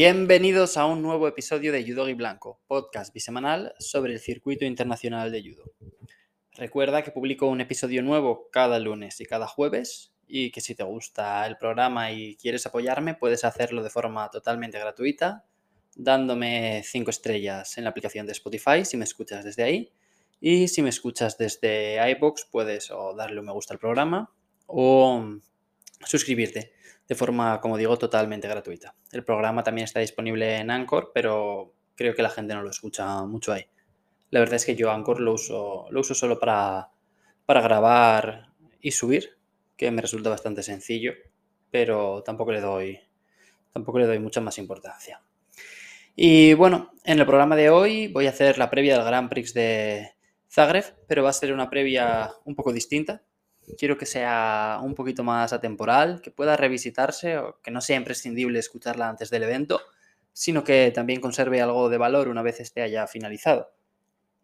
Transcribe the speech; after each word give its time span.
Bienvenidos 0.00 0.76
a 0.76 0.86
un 0.86 1.02
nuevo 1.02 1.26
episodio 1.26 1.72
de 1.72 1.84
Judo 1.84 2.08
y 2.08 2.14
Blanco, 2.14 2.60
podcast 2.68 3.12
bisemanal 3.12 3.74
sobre 3.80 4.12
el 4.12 4.20
circuito 4.20 4.64
internacional 4.64 5.32
de 5.32 5.42
judo. 5.42 5.72
Recuerda 6.52 7.02
que 7.02 7.10
publico 7.10 7.48
un 7.48 7.60
episodio 7.60 8.00
nuevo 8.04 8.48
cada 8.52 8.78
lunes 8.78 9.20
y 9.20 9.26
cada 9.26 9.48
jueves 9.48 10.12
y 10.28 10.52
que 10.52 10.60
si 10.60 10.76
te 10.76 10.84
gusta 10.84 11.44
el 11.48 11.56
programa 11.56 12.12
y 12.12 12.36
quieres 12.36 12.64
apoyarme 12.64 13.14
puedes 13.14 13.42
hacerlo 13.42 13.82
de 13.82 13.90
forma 13.90 14.30
totalmente 14.30 14.78
gratuita 14.78 15.44
dándome 15.96 16.82
5 16.84 17.10
estrellas 17.10 17.76
en 17.76 17.82
la 17.82 17.90
aplicación 17.90 18.24
de 18.24 18.30
Spotify 18.34 18.84
si 18.84 18.96
me 18.96 19.04
escuchas 19.04 19.44
desde 19.44 19.64
ahí 19.64 19.92
y 20.40 20.68
si 20.68 20.80
me 20.80 20.90
escuchas 20.90 21.36
desde 21.38 21.98
iBox 22.12 22.44
puedes 22.52 22.92
o 22.92 23.16
darle 23.16 23.40
un 23.40 23.46
me 23.46 23.52
gusta 23.52 23.74
al 23.74 23.80
programa 23.80 24.32
o 24.68 25.40
suscribirte 26.06 26.77
de 27.08 27.14
forma, 27.14 27.60
como 27.60 27.78
digo, 27.78 27.96
totalmente 27.96 28.48
gratuita. 28.48 28.94
El 29.12 29.24
programa 29.24 29.64
también 29.64 29.86
está 29.86 30.00
disponible 30.00 30.56
en 30.58 30.70
Anchor, 30.70 31.10
pero 31.14 31.72
creo 31.94 32.14
que 32.14 32.22
la 32.22 32.30
gente 32.30 32.54
no 32.54 32.62
lo 32.62 32.70
escucha 32.70 33.24
mucho 33.24 33.52
ahí. 33.52 33.66
La 34.30 34.40
verdad 34.40 34.56
es 34.56 34.66
que 34.66 34.76
yo 34.76 34.90
Anchor 34.90 35.20
lo 35.20 35.32
uso, 35.32 35.86
lo 35.90 36.00
uso 36.00 36.14
solo 36.14 36.38
para, 36.38 36.90
para 37.46 37.62
grabar 37.62 38.50
y 38.80 38.90
subir, 38.90 39.38
que 39.76 39.90
me 39.90 40.02
resulta 40.02 40.28
bastante 40.28 40.62
sencillo, 40.62 41.14
pero 41.70 42.22
tampoco 42.22 42.52
le 42.52 42.60
doy, 42.60 43.00
tampoco 43.72 43.98
le 43.98 44.06
doy 44.06 44.18
mucha 44.18 44.42
más 44.42 44.58
importancia. 44.58 45.22
Y 46.14 46.52
bueno, 46.54 46.92
en 47.04 47.20
el 47.20 47.26
programa 47.26 47.56
de 47.56 47.70
hoy 47.70 48.08
voy 48.08 48.26
a 48.26 48.30
hacer 48.30 48.58
la 48.58 48.68
previa 48.68 48.96
del 48.96 49.06
Grand 49.06 49.30
Prix 49.30 49.54
de 49.54 50.10
Zagreb, 50.50 50.84
pero 51.06 51.22
va 51.22 51.30
a 51.30 51.32
ser 51.32 51.52
una 51.52 51.70
previa 51.70 52.32
un 52.44 52.54
poco 52.54 52.72
distinta, 52.72 53.22
quiero 53.76 53.98
que 53.98 54.06
sea 54.06 54.80
un 54.82 54.94
poquito 54.94 55.24
más 55.24 55.52
atemporal, 55.52 56.20
que 56.22 56.30
pueda 56.30 56.56
revisitarse 56.56 57.38
o 57.38 57.60
que 57.62 57.70
no 57.70 57.80
sea 57.80 57.96
imprescindible 57.96 58.58
escucharla 58.58 59.08
antes 59.08 59.30
del 59.30 59.42
evento, 59.42 59.80
sino 60.32 60.64
que 60.64 60.92
también 60.94 61.20
conserve 61.20 61.60
algo 61.60 61.88
de 61.88 61.98
valor 61.98 62.28
una 62.28 62.42
vez 62.42 62.60
esté 62.60 62.82
haya 62.82 63.06
finalizado. 63.06 63.72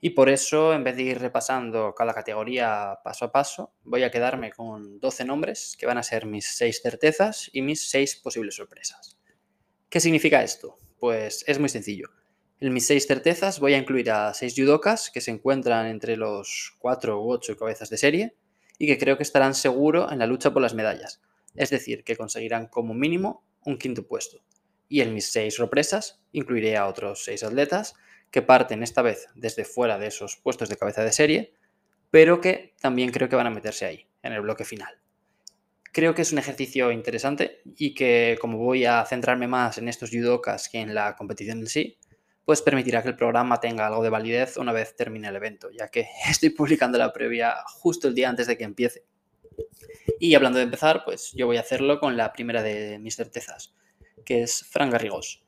Y 0.00 0.10
por 0.10 0.28
eso, 0.28 0.74
en 0.74 0.84
vez 0.84 0.96
de 0.96 1.02
ir 1.02 1.18
repasando 1.18 1.94
cada 1.94 2.12
categoría 2.12 2.98
paso 3.02 3.24
a 3.24 3.32
paso, 3.32 3.72
voy 3.84 4.02
a 4.02 4.10
quedarme 4.10 4.52
con 4.52 5.00
12 5.00 5.24
nombres 5.24 5.76
que 5.78 5.86
van 5.86 5.96
a 5.96 6.02
ser 6.02 6.26
mis 6.26 6.56
6 6.56 6.82
certezas 6.82 7.48
y 7.54 7.62
mis 7.62 7.88
6 7.88 8.16
posibles 8.16 8.56
sorpresas. 8.56 9.18
¿Qué 9.88 10.00
significa 10.00 10.42
esto? 10.42 10.76
Pues 10.98 11.42
es 11.46 11.58
muy 11.58 11.70
sencillo. 11.70 12.10
En 12.60 12.72
mis 12.74 12.86
6 12.86 13.06
certezas 13.06 13.60
voy 13.60 13.74
a 13.74 13.78
incluir 13.78 14.10
a 14.10 14.34
6 14.34 14.54
judokas 14.54 15.10
que 15.10 15.20
se 15.20 15.30
encuentran 15.30 15.86
entre 15.86 16.16
los 16.16 16.76
4 16.80 17.22
u 17.22 17.30
8 17.30 17.56
cabezas 17.56 17.88
de 17.88 17.96
serie, 17.96 18.36
y 18.78 18.86
que 18.86 18.98
creo 18.98 19.16
que 19.16 19.22
estarán 19.22 19.54
seguros 19.54 20.12
en 20.12 20.18
la 20.18 20.26
lucha 20.26 20.52
por 20.52 20.62
las 20.62 20.74
medallas, 20.74 21.20
es 21.54 21.70
decir, 21.70 22.04
que 22.04 22.16
conseguirán 22.16 22.66
como 22.66 22.94
mínimo 22.94 23.44
un 23.64 23.78
quinto 23.78 24.06
puesto. 24.06 24.42
Y 24.88 25.00
en 25.00 25.14
mis 25.14 25.30
seis 25.30 25.54
sorpresas 25.54 26.20
incluiré 26.32 26.76
a 26.76 26.86
otros 26.86 27.24
seis 27.24 27.42
atletas 27.42 27.94
que 28.30 28.42
parten 28.42 28.82
esta 28.82 29.02
vez 29.02 29.28
desde 29.34 29.64
fuera 29.64 29.98
de 29.98 30.08
esos 30.08 30.36
puestos 30.36 30.68
de 30.68 30.76
cabeza 30.76 31.04
de 31.04 31.12
serie, 31.12 31.54
pero 32.10 32.40
que 32.40 32.74
también 32.80 33.10
creo 33.10 33.28
que 33.28 33.36
van 33.36 33.46
a 33.46 33.50
meterse 33.50 33.86
ahí, 33.86 34.06
en 34.22 34.32
el 34.32 34.40
bloque 34.40 34.64
final. 34.64 35.00
Creo 35.92 36.14
que 36.14 36.22
es 36.22 36.32
un 36.32 36.38
ejercicio 36.38 36.90
interesante 36.90 37.60
y 37.76 37.94
que 37.94 38.36
como 38.40 38.58
voy 38.58 38.84
a 38.84 39.04
centrarme 39.06 39.46
más 39.46 39.78
en 39.78 39.88
estos 39.88 40.10
judokas 40.10 40.68
que 40.68 40.80
en 40.80 40.94
la 40.94 41.14
competición 41.14 41.60
en 41.60 41.68
sí, 41.68 41.96
pues 42.44 42.62
permitirá 42.62 43.02
que 43.02 43.08
el 43.08 43.16
programa 43.16 43.60
tenga 43.60 43.86
algo 43.86 44.02
de 44.02 44.10
validez 44.10 44.56
una 44.56 44.72
vez 44.72 44.94
termine 44.96 45.28
el 45.28 45.36
evento, 45.36 45.70
ya 45.70 45.88
que 45.88 46.08
estoy 46.28 46.50
publicando 46.50 46.98
la 46.98 47.12
previa 47.12 47.54
justo 47.66 48.08
el 48.08 48.14
día 48.14 48.28
antes 48.28 48.46
de 48.46 48.56
que 48.56 48.64
empiece. 48.64 49.04
Y 50.18 50.34
hablando 50.34 50.58
de 50.58 50.64
empezar, 50.64 51.02
pues 51.04 51.32
yo 51.34 51.46
voy 51.46 51.56
a 51.56 51.60
hacerlo 51.60 52.00
con 52.00 52.16
la 52.16 52.32
primera 52.32 52.62
de 52.62 52.98
mis 52.98 53.16
certezas, 53.16 53.74
que 54.24 54.42
es 54.42 54.64
Fran 54.64 54.90
Garrigós. 54.90 55.44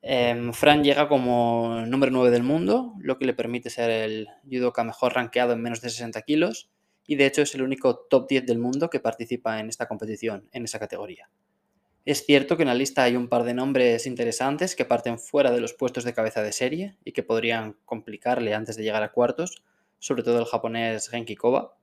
Em, 0.00 0.52
Fran 0.52 0.82
llega 0.82 1.08
como 1.08 1.84
número 1.86 2.10
9 2.10 2.30
del 2.30 2.42
mundo, 2.42 2.94
lo 2.98 3.18
que 3.18 3.24
le 3.24 3.34
permite 3.34 3.70
ser 3.70 3.90
el 3.90 4.28
judoka 4.50 4.82
mejor 4.82 5.14
rankeado 5.14 5.52
en 5.52 5.62
menos 5.62 5.80
de 5.80 5.90
60 5.90 6.22
kilos, 6.22 6.70
y 7.06 7.16
de 7.16 7.26
hecho 7.26 7.42
es 7.42 7.54
el 7.54 7.62
único 7.62 7.96
top 8.10 8.28
10 8.28 8.46
del 8.46 8.58
mundo 8.58 8.90
que 8.90 9.00
participa 9.00 9.60
en 9.60 9.68
esta 9.68 9.86
competición, 9.86 10.48
en 10.52 10.64
esa 10.64 10.78
categoría. 10.78 11.28
Es 12.04 12.26
cierto 12.26 12.56
que 12.56 12.64
en 12.64 12.68
la 12.68 12.74
lista 12.74 13.04
hay 13.04 13.14
un 13.14 13.28
par 13.28 13.44
de 13.44 13.54
nombres 13.54 14.06
interesantes 14.08 14.74
que 14.74 14.84
parten 14.84 15.20
fuera 15.20 15.52
de 15.52 15.60
los 15.60 15.72
puestos 15.72 16.02
de 16.02 16.12
cabeza 16.12 16.42
de 16.42 16.52
serie 16.52 16.96
y 17.04 17.12
que 17.12 17.22
podrían 17.22 17.76
complicarle 17.84 18.54
antes 18.54 18.76
de 18.76 18.82
llegar 18.82 19.04
a 19.04 19.12
cuartos, 19.12 19.62
sobre 20.00 20.24
todo 20.24 20.40
el 20.40 20.46
japonés 20.46 21.08
Genki 21.08 21.36
Koba, 21.36 21.76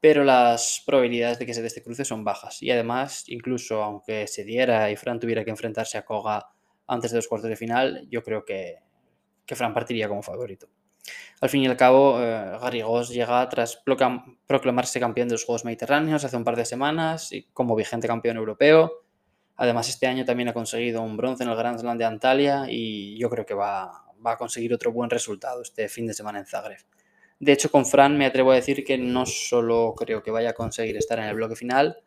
pero 0.00 0.22
las 0.22 0.84
probabilidades 0.86 1.40
de 1.40 1.46
que 1.46 1.54
se 1.54 1.62
dé 1.62 1.66
este 1.66 1.82
cruce 1.82 2.04
son 2.04 2.22
bajas 2.22 2.62
y 2.62 2.70
además, 2.70 3.24
incluso 3.26 3.82
aunque 3.82 4.28
se 4.28 4.44
diera 4.44 4.88
y 4.92 4.96
Fran 4.96 5.18
tuviera 5.18 5.44
que 5.44 5.50
enfrentarse 5.50 5.98
a 5.98 6.04
Koga 6.04 6.50
antes 6.86 7.10
de 7.10 7.16
los 7.16 7.26
cuartos 7.26 7.50
de 7.50 7.56
final, 7.56 8.06
yo 8.08 8.22
creo 8.22 8.44
que, 8.44 8.76
que 9.44 9.56
Fran 9.56 9.74
partiría 9.74 10.06
como 10.06 10.22
favorito. 10.22 10.68
Al 11.40 11.48
fin 11.48 11.62
y 11.62 11.66
al 11.66 11.76
cabo, 11.76 12.22
eh, 12.22 12.58
Garrigós 12.60 13.10
llega 13.10 13.46
tras 13.48 13.82
proclamarse 14.46 15.00
campeón 15.00 15.28
de 15.28 15.34
los 15.34 15.44
Juegos 15.44 15.64
Mediterráneos 15.64 16.24
hace 16.24 16.36
un 16.36 16.44
par 16.44 16.54
de 16.54 16.64
semanas 16.64 17.32
y 17.32 17.48
como 17.52 17.74
vigente 17.74 18.06
campeón 18.06 18.36
europeo 18.36 19.03
Además, 19.56 19.88
este 19.88 20.06
año 20.06 20.24
también 20.24 20.48
ha 20.48 20.52
conseguido 20.52 21.02
un 21.02 21.16
bronce 21.16 21.44
en 21.44 21.50
el 21.50 21.56
Grand 21.56 21.78
Slam 21.78 21.96
de 21.96 22.04
Antalya 22.04 22.66
y 22.68 23.16
yo 23.18 23.30
creo 23.30 23.46
que 23.46 23.54
va, 23.54 24.04
a 24.24 24.36
conseguir 24.36 24.74
otro 24.74 24.92
buen 24.92 25.10
resultado 25.10 25.62
este 25.62 25.88
fin 25.88 26.06
de 26.06 26.14
semana 26.14 26.38
en 26.38 26.46
Zagreb. 26.46 26.80
De 27.38 27.52
hecho, 27.52 27.70
con 27.70 27.86
Fran 27.86 28.16
me 28.16 28.26
atrevo 28.26 28.52
a 28.52 28.56
decir 28.56 28.84
que 28.84 28.96
no 28.96 29.26
solo 29.26 29.94
creo 29.96 30.22
que 30.22 30.30
vaya 30.30 30.50
a 30.50 30.54
conseguir 30.54 30.96
estar 30.96 31.18
en 31.18 31.26
el 31.26 31.34
bloque 31.34 31.56
final, 31.56 31.98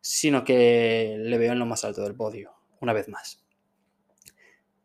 sino 0.00 0.44
que 0.44 1.16
le 1.18 1.38
veo 1.38 1.52
en 1.52 1.58
lo 1.58 1.66
más 1.66 1.84
alto 1.84 2.02
del 2.02 2.14
podio, 2.14 2.52
una 2.80 2.92
vez 2.92 3.08
más. 3.08 3.44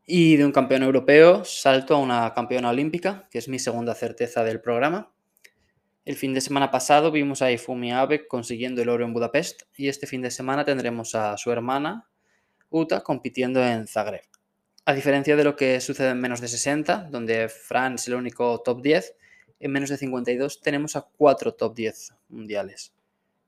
Y 0.06 0.36
de 0.36 0.46
un 0.46 0.52
campeón 0.52 0.84
europeo 0.84 1.46
salto 1.46 1.96
a 1.96 2.00
una 2.00 2.34
campeona 2.34 2.70
olímpica, 2.70 3.28
que 3.32 3.38
es 3.38 3.48
mi 3.48 3.60
segunda 3.60 3.96
certeza 3.96 4.44
del 4.44 4.60
programa. 4.60 5.14
El 6.04 6.16
fin 6.16 6.34
de 6.34 6.42
semana 6.42 6.72
pasado 6.72 7.12
vimos 7.12 7.44
a 7.44 7.52
Ifumi 7.52 7.92
Abe 7.92 8.28
consiguiendo 8.28 8.82
el 8.82 8.90
oro 8.90 9.06
en 9.06 9.14
Budapest 9.14 9.64
y 9.78 9.88
este 9.88 10.08
fin 10.08 10.24
de 10.24 10.32
semana 10.32 10.66
tendremos 10.66 11.14
a 11.14 11.38
su 11.38 11.52
hermana, 11.52 12.10
Uta 12.72 13.02
compitiendo 13.02 13.64
en 13.64 13.86
Zagreb. 13.86 14.24
A 14.86 14.94
diferencia 14.94 15.36
de 15.36 15.44
lo 15.44 15.56
que 15.56 15.80
sucede 15.80 16.10
en 16.10 16.20
menos 16.20 16.42
de 16.42 16.48
60, 16.48 17.10
donde 17.12 17.48
Fran 17.50 17.96
es 17.96 18.08
el 18.08 18.16
único 18.16 18.60
top 18.62 18.82
10, 18.82 19.16
en 19.60 19.72
menos 19.72 19.90
de 19.90 19.98
52 19.98 20.62
tenemos 20.62 20.96
a 20.96 21.02
cuatro 21.02 21.54
top 21.54 21.76
10 21.76 22.14
mundiales. 22.30 22.94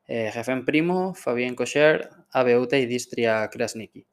Eh, 0.08 0.32
en 0.36 0.66
Primo, 0.66 1.16
Fabien 1.16 1.56
Kocher, 1.56 2.10
Abe 2.32 2.60
Uta 2.60 2.78
y 2.78 2.86
Distria 2.86 3.50
Krasniki. 3.50 4.06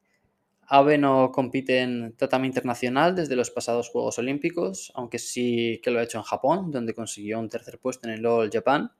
Abe 0.65 0.97
no 0.97 1.31
compite 1.31 1.79
en 1.79 2.13
tatami 2.13 2.47
internacional 2.47 3.13
desde 3.13 3.35
los 3.35 3.51
pasados 3.51 3.89
Juegos 3.89 4.17
Olímpicos, 4.17 4.91
aunque 4.95 5.19
sí 5.19 5.81
que 5.83 5.91
lo 5.91 5.99
ha 5.99 6.03
hecho 6.03 6.17
en 6.17 6.23
Japón, 6.23 6.71
donde 6.71 6.93
consiguió 6.93 7.39
un 7.39 7.49
tercer 7.49 7.77
puesto 7.77 8.07
en 8.07 8.13
el 8.13 8.25
All 8.25 8.49
Japan. 8.49 8.91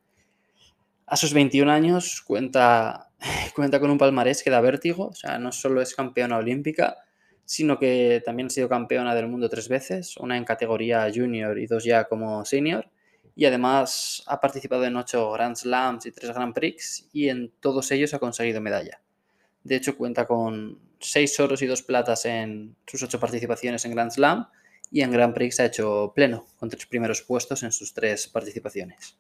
A 1.06 1.16
sus 1.16 1.34
21 1.34 1.72
años 1.72 2.22
cuenta 2.22 3.11
cuenta 3.56 3.80
con 3.80 3.92
un 3.92 3.98
palmarés 3.98 4.44
que 4.44 4.50
da 4.50 4.62
vértigo, 4.62 5.08
o 5.08 5.14
sea, 5.14 5.38
no 5.38 5.52
solo 5.52 5.82
es 5.82 5.96
campeona 5.96 6.38
olímpica, 6.38 6.98
sino 7.46 7.78
que 7.78 8.22
también 8.26 8.48
ha 8.48 8.50
sido 8.50 8.70
campeona 8.70 9.14
del 9.14 9.28
mundo 9.28 9.50
tres 9.50 9.70
veces, 9.70 10.18
una 10.18 10.38
en 10.38 10.46
categoría 10.46 11.10
junior 11.14 11.58
y 11.60 11.68
dos 11.68 11.84
ya 11.84 12.06
como 12.06 12.44
senior, 12.46 12.90
y 13.36 13.46
además 13.46 14.24
ha 14.28 14.40
participado 14.40 14.86
en 14.86 14.96
ocho 14.96 15.32
Grand 15.32 15.56
Slams 15.56 16.06
y 16.06 16.12
tres 16.12 16.34
Grand 16.34 16.54
Prix, 16.54 17.10
y 17.14 17.30
en 17.30 17.52
todos 17.60 17.92
ellos 17.92 18.14
ha 18.14 18.20
conseguido 18.20 18.62
medalla. 18.62 19.02
De 19.64 19.76
hecho, 19.76 19.96
cuenta 19.96 20.26
con 20.26 20.80
seis 21.00 21.40
oros 21.40 21.62
y 21.62 21.68
dos 21.68 21.84
platas 21.84 22.26
en 22.26 22.76
sus 22.88 23.04
ocho 23.04 23.20
participaciones 23.20 23.86
en 23.86 23.92
Grand 23.92 24.12
Slam, 24.12 24.48
y 24.90 25.02
en 25.02 25.12
Grand 25.12 25.34
Prix 25.34 25.60
ha 25.60 25.66
hecho 25.66 26.12
pleno, 26.16 26.48
con 26.58 26.70
tres 26.70 26.86
primeros 26.86 27.22
puestos 27.22 27.64
en 27.64 27.72
sus 27.72 27.94
tres 27.94 28.28
participaciones 28.28 29.18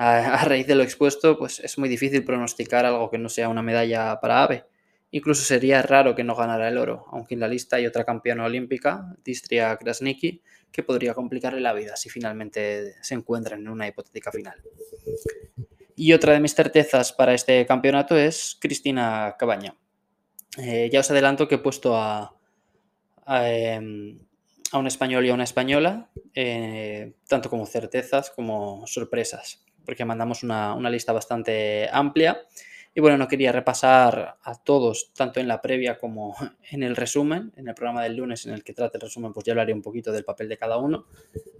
a, 0.02 0.44
raíz 0.44 0.66
de 0.66 0.74
lo 0.74 0.82
expuesto, 0.82 1.36
pues 1.36 1.60
es 1.60 1.76
muy 1.76 1.86
difícil 1.86 2.24
pronosticar 2.24 2.86
algo 2.86 3.10
que 3.10 3.18
no 3.18 3.28
sea 3.28 3.50
una 3.50 3.62
medalla 3.62 4.18
para 4.18 4.42
AVE. 4.44 4.64
Incluso 5.10 5.44
sería 5.44 5.82
raro 5.82 6.14
que 6.14 6.24
no 6.24 6.34
ganara 6.34 6.68
el 6.68 6.78
oro, 6.78 7.04
aunque 7.10 7.34
en 7.34 7.40
la 7.40 7.48
lista 7.48 7.76
hay 7.76 7.86
otra 7.86 8.04
campeona 8.04 8.46
olímpica, 8.46 9.14
Distria 9.22 9.76
Krasniki, 9.76 10.40
que 10.72 10.82
podría 10.82 11.12
complicarle 11.12 11.60
la 11.60 11.74
vida 11.74 11.96
si 11.96 12.08
finalmente 12.08 12.94
se 13.02 13.14
encuentran 13.14 13.60
en 13.60 13.68
una 13.68 13.88
hipotética 13.88 14.32
final. 14.32 14.62
Y 15.96 16.14
otra 16.14 16.32
de 16.32 16.40
mis 16.40 16.54
certezas 16.54 17.12
para 17.12 17.34
este 17.34 17.66
campeonato 17.66 18.16
es 18.16 18.56
Cristina 18.58 19.36
Cabaña. 19.38 19.76
Eh, 20.56 20.88
ya 20.90 21.00
os 21.00 21.10
adelanto 21.10 21.46
que 21.46 21.56
he 21.56 21.58
puesto 21.58 21.94
a, 21.94 22.34
a, 23.26 23.50
em, 23.50 24.18
un 24.72 24.86
español 24.86 25.26
y 25.26 25.28
a 25.28 25.34
una 25.34 25.44
española, 25.44 26.10
eh, 26.34 27.12
tanto 27.28 27.50
como 27.50 27.66
certezas 27.66 28.30
como 28.30 28.86
sorpresas 28.86 29.62
porque 29.90 30.04
mandamos 30.04 30.44
una, 30.44 30.88
lista 30.88 31.12
bastante 31.12 31.88
amplia. 31.90 32.40
Y 32.94 33.00
bueno, 33.00 33.18
no 33.18 33.26
quería 33.26 33.50
repasar 33.50 34.36
a 34.40 34.54
todos, 34.54 35.10
tanto 35.16 35.40
en 35.40 35.48
la 35.48 35.60
previa 35.60 35.98
como 35.98 36.36
en 36.70 36.84
el 36.84 36.94
resumen. 36.94 37.52
En 37.56 37.66
el 37.66 37.74
programa 37.74 38.04
del 38.04 38.14
lunes 38.14 38.46
en 38.46 38.54
el 38.54 38.62
que 38.62 38.72
trate 38.72 38.98
el 38.98 39.00
resumen, 39.00 39.32
pues 39.32 39.44
ya 39.44 39.52
hablaré 39.52 39.72
un 39.72 39.82
poquito 39.82 40.12
del 40.12 40.22
papel 40.22 40.48
de 40.48 40.56
cada 40.56 40.76
uno. 40.76 41.06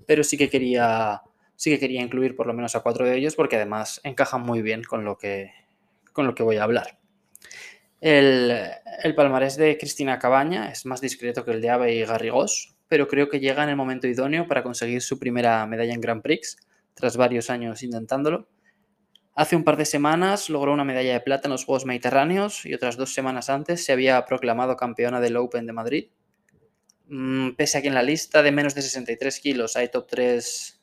Pero 0.07 0.23
sí 0.23 0.39
que 0.39 0.49
quería, 0.49 1.21
sí 1.57 1.71
que 1.71 1.81
quería 1.81 2.03
incluir 2.03 2.37
por 2.37 2.47
lo 2.47 2.55
menos 2.55 2.77
a 2.77 2.85
cuatro 2.85 3.05
de 3.05 3.17
ellos, 3.17 3.35
porque 3.35 3.57
además 3.57 4.01
encajan 4.05 4.43
muy 4.43 4.63
bien 4.63 4.85
con 4.85 5.05
lo 5.05 5.19
que, 5.19 5.51
con 6.13 6.25
lo 6.25 6.37
que 6.37 6.45
voy 6.45 6.59
a 6.59 6.63
hablar. 6.63 7.01
El, 8.01 8.63
palmarés 9.17 9.57
de 9.57 9.77
Cristina 9.77 10.21
Cabaña 10.21 10.71
es 10.71 10.87
más 10.87 11.01
discreto 11.01 11.45
que 11.45 11.51
el 11.51 11.61
de 11.61 11.71
Ave 11.71 11.97
y 11.97 12.05
Garrigós, 12.05 12.77
pero 12.87 13.09
creo 13.09 13.29
que 13.29 13.41
llega 13.41 13.65
en 13.65 13.71
el 13.71 13.77
momento 13.77 14.07
idóneo 14.07 14.47
para 14.47 14.63
conseguir 14.63 15.03
su 15.03 15.19
primera 15.19 15.67
medalla 15.67 15.95
en 15.95 16.01
Grand 16.01 16.23
Prix, 16.23 16.57
tras 17.01 17.17
varios 17.17 17.51
años 17.51 17.83
intentándolo. 17.83 18.49
Hace 19.35 19.57
un 19.57 19.65
par 19.65 19.77
de 19.77 19.85
semanas 19.85 20.51
logró 20.51 20.73
una 20.73 20.85
medalla 20.85 21.13
de 21.13 21.21
plata 21.21 21.49
en 21.49 21.53
los 21.53 21.65
Juegos 21.65 21.87
Mediterráneos 21.87 22.67
y 22.67 22.75
otras 22.75 22.97
dos 22.97 23.15
semanas 23.15 23.49
antes 23.51 23.85
se 23.85 23.93
había 23.93 24.25
proclamado 24.27 24.77
campeona 24.77 25.21
del 25.21 25.37
Open 25.37 25.67
de 25.67 25.73
Madrid. 25.73 26.09
Mm, 27.09 27.51
pese 27.57 27.79
a 27.79 27.83
que 27.83 27.89
en 27.89 27.95
la 27.95 28.03
lista 28.03 28.43
de 28.43 28.53
menos 28.53 28.75
de 28.75 28.83
63 28.83 29.41
kilos 29.41 29.77
hay 29.77 29.89
top 29.89 30.07
3, 30.09 30.81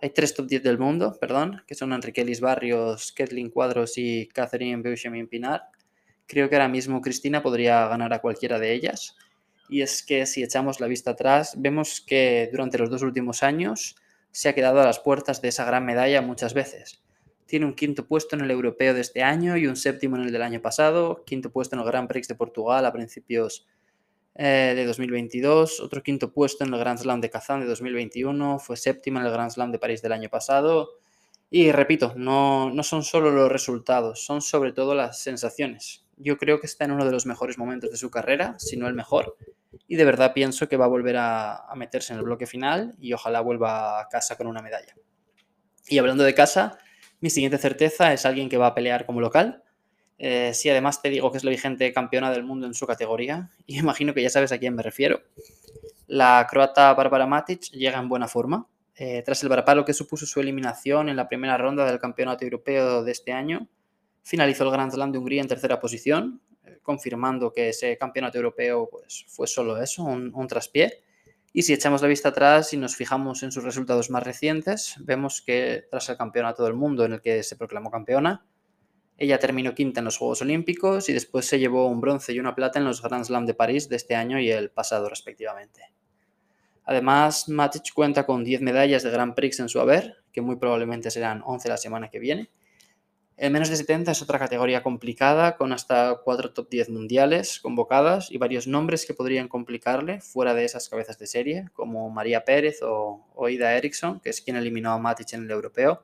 hay 0.00 0.10
tres 0.10 0.34
top 0.34 0.46
10 0.46 0.62
del 0.62 0.78
mundo, 0.78 1.16
perdón, 1.20 1.62
que 1.66 1.74
son 1.74 1.92
Enrique 1.92 2.22
Elis 2.22 2.40
Barrios, 2.40 3.12
Kathleen 3.12 3.50
Cuadros 3.50 3.98
y 3.98 4.26
Catherine 4.28 4.82
Beuchemin 4.82 5.28
Pinar, 5.28 5.70
Creo 6.28 6.50
que 6.50 6.56
ahora 6.56 6.68
mismo 6.68 7.00
Cristina 7.00 7.42
podría 7.42 7.88
ganar 7.88 8.12
a 8.12 8.20
cualquiera 8.20 8.58
de 8.58 8.74
ellas. 8.74 9.16
Y 9.70 9.80
es 9.80 10.02
que 10.02 10.26
si 10.26 10.42
echamos 10.42 10.78
la 10.78 10.86
vista 10.86 11.12
atrás, 11.12 11.54
vemos 11.56 12.02
que 12.02 12.50
durante 12.52 12.76
los 12.76 12.90
dos 12.90 13.02
últimos 13.02 13.42
años 13.42 13.96
se 14.30 14.48
ha 14.48 14.54
quedado 14.54 14.80
a 14.80 14.84
las 14.84 14.98
puertas 14.98 15.42
de 15.42 15.48
esa 15.48 15.64
gran 15.64 15.84
medalla 15.84 16.22
muchas 16.22 16.54
veces. 16.54 17.02
Tiene 17.46 17.66
un 17.66 17.74
quinto 17.74 18.06
puesto 18.06 18.36
en 18.36 18.42
el 18.42 18.50
europeo 18.50 18.94
de 18.94 19.00
este 19.00 19.22
año 19.22 19.56
y 19.56 19.66
un 19.66 19.76
séptimo 19.76 20.16
en 20.16 20.22
el 20.22 20.32
del 20.32 20.42
año 20.42 20.60
pasado, 20.60 21.24
quinto 21.24 21.50
puesto 21.50 21.76
en 21.76 21.80
el 21.80 21.86
Grand 21.86 22.08
Prix 22.08 22.28
de 22.28 22.34
Portugal 22.34 22.84
a 22.84 22.92
principios 22.92 23.66
eh, 24.34 24.74
de 24.76 24.84
2022, 24.84 25.80
otro 25.80 26.02
quinto 26.02 26.32
puesto 26.32 26.64
en 26.64 26.72
el 26.72 26.78
Grand 26.78 26.98
Slam 26.98 27.20
de 27.20 27.30
Kazán 27.30 27.60
de 27.60 27.66
2021, 27.66 28.58
fue 28.58 28.76
séptima 28.76 29.20
en 29.20 29.26
el 29.26 29.32
Grand 29.32 29.50
Slam 29.50 29.72
de 29.72 29.78
París 29.78 30.02
del 30.02 30.12
año 30.12 30.28
pasado. 30.28 30.90
Y 31.50 31.72
repito, 31.72 32.12
no, 32.16 32.70
no 32.70 32.82
son 32.82 33.02
solo 33.02 33.30
los 33.30 33.50
resultados, 33.50 34.22
son 34.22 34.42
sobre 34.42 34.72
todo 34.72 34.94
las 34.94 35.22
sensaciones 35.22 36.04
yo 36.18 36.36
creo 36.36 36.60
que 36.60 36.66
está 36.66 36.84
en 36.84 36.92
uno 36.92 37.04
de 37.04 37.12
los 37.12 37.26
mejores 37.26 37.58
momentos 37.58 37.90
de 37.90 37.96
su 37.96 38.10
carrera, 38.10 38.56
si 38.58 38.76
no 38.76 38.88
el 38.88 38.94
mejor, 38.94 39.36
y 39.88 39.96
de 39.96 40.04
verdad 40.04 40.34
pienso 40.34 40.68
que 40.68 40.76
va 40.76 40.84
a 40.84 40.88
volver 40.88 41.16
a, 41.18 41.64
meterse 41.74 42.12
en 42.12 42.18
el 42.18 42.24
bloque 42.24 42.46
final 42.46 42.94
y 43.00 43.14
ojalá 43.14 43.40
vuelva 43.40 44.00
a 44.00 44.08
casa 44.08 44.36
con 44.36 44.46
una 44.46 44.60
medalla. 44.60 44.94
Y 45.88 45.98
hablando 45.98 46.22
de 46.24 46.34
casa, 46.34 46.78
mi 47.20 47.30
siguiente 47.30 47.56
certeza 47.56 48.12
es 48.12 48.26
alguien 48.26 48.50
que 48.50 48.58
va 48.58 48.68
a 48.68 48.74
pelear 48.74 49.06
como 49.06 49.20
local. 49.20 49.64
Eh, 50.18 50.52
si 50.52 50.68
además 50.68 51.00
te 51.00 51.08
digo 51.08 51.32
que 51.32 51.38
es 51.38 51.44
la 51.44 51.50
vigente 51.50 51.90
campeona 51.92 52.30
del 52.30 52.44
mundo 52.44 52.66
en 52.66 52.74
su 52.74 52.86
categoría, 52.86 53.50
y 53.66 53.78
imagino 53.78 54.12
que 54.12 54.22
ya 54.22 54.30
sabes 54.30 54.52
a 54.52 54.58
quién 54.58 54.74
me 54.74 54.82
refiero. 54.82 55.22
La 56.06 56.46
croata 56.48 56.92
Barbara 56.92 57.26
Matic 57.26 57.70
llega 57.70 57.98
en 57.98 58.08
buena 58.08 58.28
forma. 58.28 58.66
Eh, 58.94 59.22
tras 59.24 59.42
el 59.42 59.48
varapalo 59.48 59.84
que 59.84 59.94
supuso 59.94 60.26
su 60.26 60.40
eliminación 60.40 61.08
en 61.08 61.16
la 61.16 61.28
primera 61.28 61.56
ronda 61.56 61.86
del 61.86 62.00
Campeonato 62.00 62.44
Europeo 62.44 63.04
de 63.04 63.12
este 63.12 63.32
año, 63.32 63.68
Finalizó 64.28 64.64
el 64.64 64.70
Grand 64.70 64.92
Slam 64.92 65.10
de 65.10 65.16
Hungría 65.16 65.40
en 65.40 65.48
tercera 65.48 65.80
posición, 65.80 66.42
confirmando 66.82 67.52
que 67.52 67.70
ese 67.70 67.96
campeonato 67.96 68.38
europeo 68.38 68.88
pues, 68.90 69.24
fue 69.28 69.46
solo 69.46 69.80
eso, 69.80 70.04
un, 70.04 70.46
traspié. 70.48 71.02
Y 71.52 71.62
si 71.62 71.72
echamos 71.72 72.02
la 72.02 72.08
vista 72.08 72.28
atrás 72.28 72.72
y 72.72 72.76
nos 72.76 72.94
fijamos 72.94 73.42
en 73.42 73.52
sus 73.52 73.64
resultados 73.64 74.10
más 74.10 74.22
recientes, 74.22 74.96
vemos 75.00 75.42
que 75.42 75.86
tras 75.90 76.08
el 76.08 76.16
campeonato 76.16 76.64
del 76.64 76.74
mundo 76.74 77.04
en 77.04 77.14
el 77.14 77.20
que 77.20 77.42
se 77.42 77.56
proclamó 77.56 77.90
campeona, 77.90 78.44
ella 79.16 79.38
terminó 79.38 79.74
quinta 79.74 80.00
en 80.00 80.04
los 80.04 80.16
Juegos 80.16 80.42
Olímpicos 80.42 81.08
y 81.08 81.12
después 81.12 81.46
se 81.46 81.58
llevó 81.58 81.88
un 81.88 82.00
bronce 82.00 82.32
y 82.32 82.38
una 82.38 82.54
plata 82.54 82.78
en 82.78 82.84
los 82.84 83.02
Grand 83.02 83.24
Slam 83.24 83.46
de 83.46 83.54
París 83.54 83.88
de 83.88 83.96
este 83.96 84.14
año 84.14 84.38
y 84.38 84.50
el 84.50 84.70
pasado 84.70 85.08
respectivamente. 85.08 85.82
Además, 86.84 87.48
Matic 87.48 87.92
cuenta 87.92 88.24
con 88.24 88.44
10 88.44 88.62
medallas 88.62 89.02
de 89.02 89.10
Grand 89.10 89.34
Prix 89.34 89.58
en 89.60 89.68
su 89.68 89.80
haber, 89.80 90.22
que 90.32 90.40
muy 90.40 90.56
probablemente 90.56 91.10
serán 91.10 91.42
11 91.44 91.68
la 91.68 91.76
semana 91.76 92.08
que 92.08 92.18
viene, 92.18 92.48
el 93.38 93.52
menos 93.52 93.68
de 93.68 93.76
70 93.76 94.10
es 94.10 94.20
otra 94.20 94.40
categoría 94.40 94.82
complicada, 94.82 95.56
con 95.56 95.72
hasta 95.72 96.20
cuatro 96.24 96.52
top 96.52 96.68
10 96.70 96.88
mundiales 96.90 97.60
convocadas 97.60 98.32
y 98.32 98.38
varios 98.38 98.66
nombres 98.66 99.06
que 99.06 99.14
podrían 99.14 99.46
complicarle 99.46 100.20
fuera 100.20 100.54
de 100.54 100.64
esas 100.64 100.88
cabezas 100.88 101.20
de 101.20 101.28
serie, 101.28 101.68
como 101.72 102.10
María 102.10 102.44
Pérez 102.44 102.80
o, 102.82 103.48
Ida 103.48 103.76
Eriksson, 103.76 104.18
que 104.18 104.30
es 104.30 104.40
quien 104.40 104.56
eliminó 104.56 104.90
a 104.90 104.98
Matic 104.98 105.34
en 105.34 105.44
el 105.44 105.50
europeo. 105.52 106.02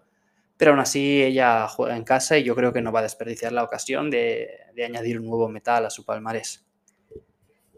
Pero 0.57 0.71
aún 0.71 0.81
así 0.81 1.25
ella 1.25 1.67
juega 1.67 1.97
en 1.97 2.05
casa 2.05 2.39
y 2.39 2.45
yo 2.45 2.55
creo 2.55 2.73
que 2.73 2.81
no 2.81 2.93
va 2.93 3.01
a 3.01 3.03
desperdiciar 3.03 3.51
la 3.51 3.65
ocasión 3.65 4.11
de, 4.11 4.51
de 4.73 4.85
añadir 4.85 5.19
un 5.19 5.27
nuevo 5.27 5.49
metal 5.49 5.85
a 5.87 5.91
su 5.91 6.05
palmarés. 6.05 6.65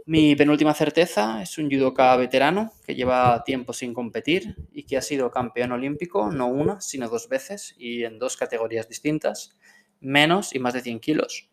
Mi 0.08 0.36
penúltima 0.36 0.72
certeza 0.72 1.42
es 1.42 1.58
un 1.58 1.68
judoka 1.68 2.14
veterano 2.16 2.72
que 2.86 2.94
lleva 2.94 3.42
tiempo 3.42 3.72
sin 3.72 3.92
competir 3.92 4.54
y 4.72 4.84
que 4.84 4.96
ha 4.96 5.02
sido 5.02 5.32
campeón 5.32 5.72
olímpico 5.72 6.30
no 6.30 6.46
una, 6.46 6.80
sino 6.80 7.08
dos 7.08 7.28
veces 7.28 7.74
y 7.76 8.04
en 8.04 8.20
dos 8.20 8.36
categorías 8.36 8.88
distintas, 8.88 9.56
menos 10.00 10.54
y 10.54 10.60
más 10.60 10.74
de 10.74 10.82
100 10.82 11.00
kilos. 11.00 11.50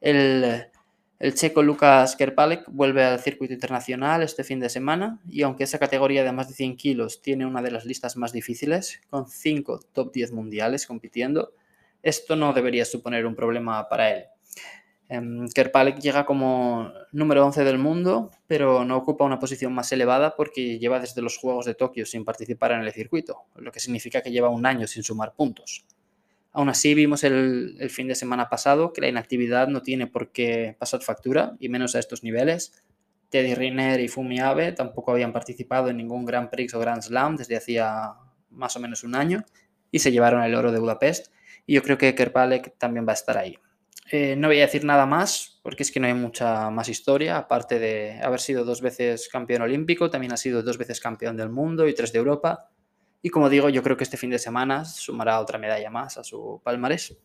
El, 0.00 0.72
checo 1.34 1.62
Lucas 1.62 2.16
Kerpalek 2.16 2.64
vuelve 2.66 3.04
al 3.04 3.20
circuito 3.20 3.54
internacional 3.54 4.24
este 4.24 4.42
fin 4.42 4.58
de 4.58 4.70
semana 4.70 5.20
y 5.28 5.42
aunque 5.42 5.62
esa 5.62 5.78
categoría 5.78 6.24
de 6.24 6.32
más 6.32 6.48
de 6.48 6.54
100 6.54 6.76
kilos 6.76 7.22
tiene 7.22 7.46
una 7.46 7.62
de 7.62 7.70
las 7.70 7.84
listas 7.84 8.16
más 8.16 8.32
difíciles, 8.32 9.02
con 9.08 9.28
5 9.28 9.78
top 9.92 10.12
10 10.12 10.32
mundiales 10.32 10.88
compitiendo, 10.88 11.54
esto 12.02 12.34
no 12.34 12.52
debería 12.52 12.84
suponer 12.84 13.24
un 13.24 13.36
problema 13.36 13.88
para 13.88 14.10
él. 14.10 14.24
Em, 15.14 15.48
Kerpalek 15.48 16.00
llega 16.00 16.26
como 16.26 16.92
número 17.12 17.46
11 17.46 17.62
del 17.62 17.78
mundo, 17.78 18.32
pero 18.48 18.84
no 18.84 18.96
ocupa 18.96 19.24
una 19.24 19.38
posición 19.38 19.72
más 19.72 19.92
elevada 19.92 20.34
porque 20.34 20.78
lleva 20.80 20.98
desde 20.98 21.22
los 21.22 21.36
Juegos 21.36 21.66
de 21.66 21.74
Tokio 21.74 22.04
sin 22.04 22.24
participar 22.24 22.72
en 22.72 22.80
el 22.80 22.92
circuito, 22.92 23.42
lo 23.54 23.70
que 23.70 23.78
significa 23.78 24.22
que 24.22 24.32
lleva 24.32 24.48
un 24.48 24.66
año 24.66 24.88
sin 24.88 25.04
sumar 25.04 25.34
puntos. 25.34 25.84
Aún 26.52 26.68
así, 26.68 26.94
vimos 26.94 27.22
el, 27.22 27.90
fin 27.90 28.08
de 28.08 28.16
semana 28.16 28.48
pasado 28.48 28.92
que 28.92 29.00
la 29.00 29.08
inactividad 29.08 29.68
no 29.68 29.82
tiene 29.82 30.08
por 30.08 30.32
qué 30.32 30.76
pasar 30.78 31.02
factura, 31.02 31.56
y 31.60 31.68
menos 31.68 31.94
a 31.94 32.00
estos 32.00 32.24
niveles. 32.24 32.84
Teddy 33.28 33.54
Riner 33.54 34.00
y 34.00 34.08
Fumi 34.08 34.40
Abe 34.40 34.72
tampoco 34.72 35.12
habían 35.12 35.32
participado 35.32 35.90
en 35.90 35.96
ningún 35.96 36.24
Grand 36.24 36.50
Prix 36.50 36.74
o 36.74 36.80
Grand 36.80 37.02
Slam 37.02 37.36
desde 37.36 37.56
hacía 37.56 38.14
más 38.50 38.76
o 38.76 38.80
menos 38.80 39.04
un 39.04 39.14
año 39.14 39.44
y 39.90 40.00
se 40.00 40.12
llevaron 40.12 40.42
el 40.42 40.54
oro 40.54 40.72
de 40.72 40.78
Budapest. 40.78 41.32
Y 41.66 41.74
yo 41.74 41.82
creo 41.82 41.98
que 41.98 42.14
Kerpalek 42.14 42.76
también 42.78 43.06
va 43.06 43.12
a 43.12 43.14
estar 43.14 43.36
ahí. 43.38 43.58
Eh, 44.10 44.36
no 44.36 44.48
voy 44.48 44.58
a 44.58 44.66
decir 44.66 44.84
nada 44.84 45.06
más 45.06 45.54
porque 45.62 45.82
es 45.82 45.90
que 45.90 45.98
no 45.98 46.06
hay 46.06 46.12
mucha 46.12 46.68
más 46.68 46.90
historia, 46.90 47.38
aparte 47.38 47.78
de 47.78 48.20
haber 48.22 48.38
sido 48.38 48.66
dos 48.66 48.82
veces 48.82 49.30
campeón 49.30 49.62
olímpico, 49.62 50.10
también 50.10 50.32
ha 50.34 50.36
sido 50.36 50.62
dos 50.62 50.76
veces 50.76 51.00
campeón 51.00 51.38
del 51.38 51.48
mundo 51.48 51.88
y 51.88 51.94
tres 51.94 52.12
de 52.12 52.18
Europa. 52.18 52.70
Y 53.22 53.30
como 53.30 53.48
digo, 53.48 53.70
yo 53.70 53.82
creo 53.82 53.96
que 53.96 54.04
este 54.04 54.18
fin 54.18 54.28
de 54.28 54.38
semana 54.38 54.84
sumará 54.84 55.40
otra 55.40 55.58
medalla 55.58 55.88
más 55.88 56.18
a 56.18 56.24
su 56.24 56.60
palmarés. 56.62 57.16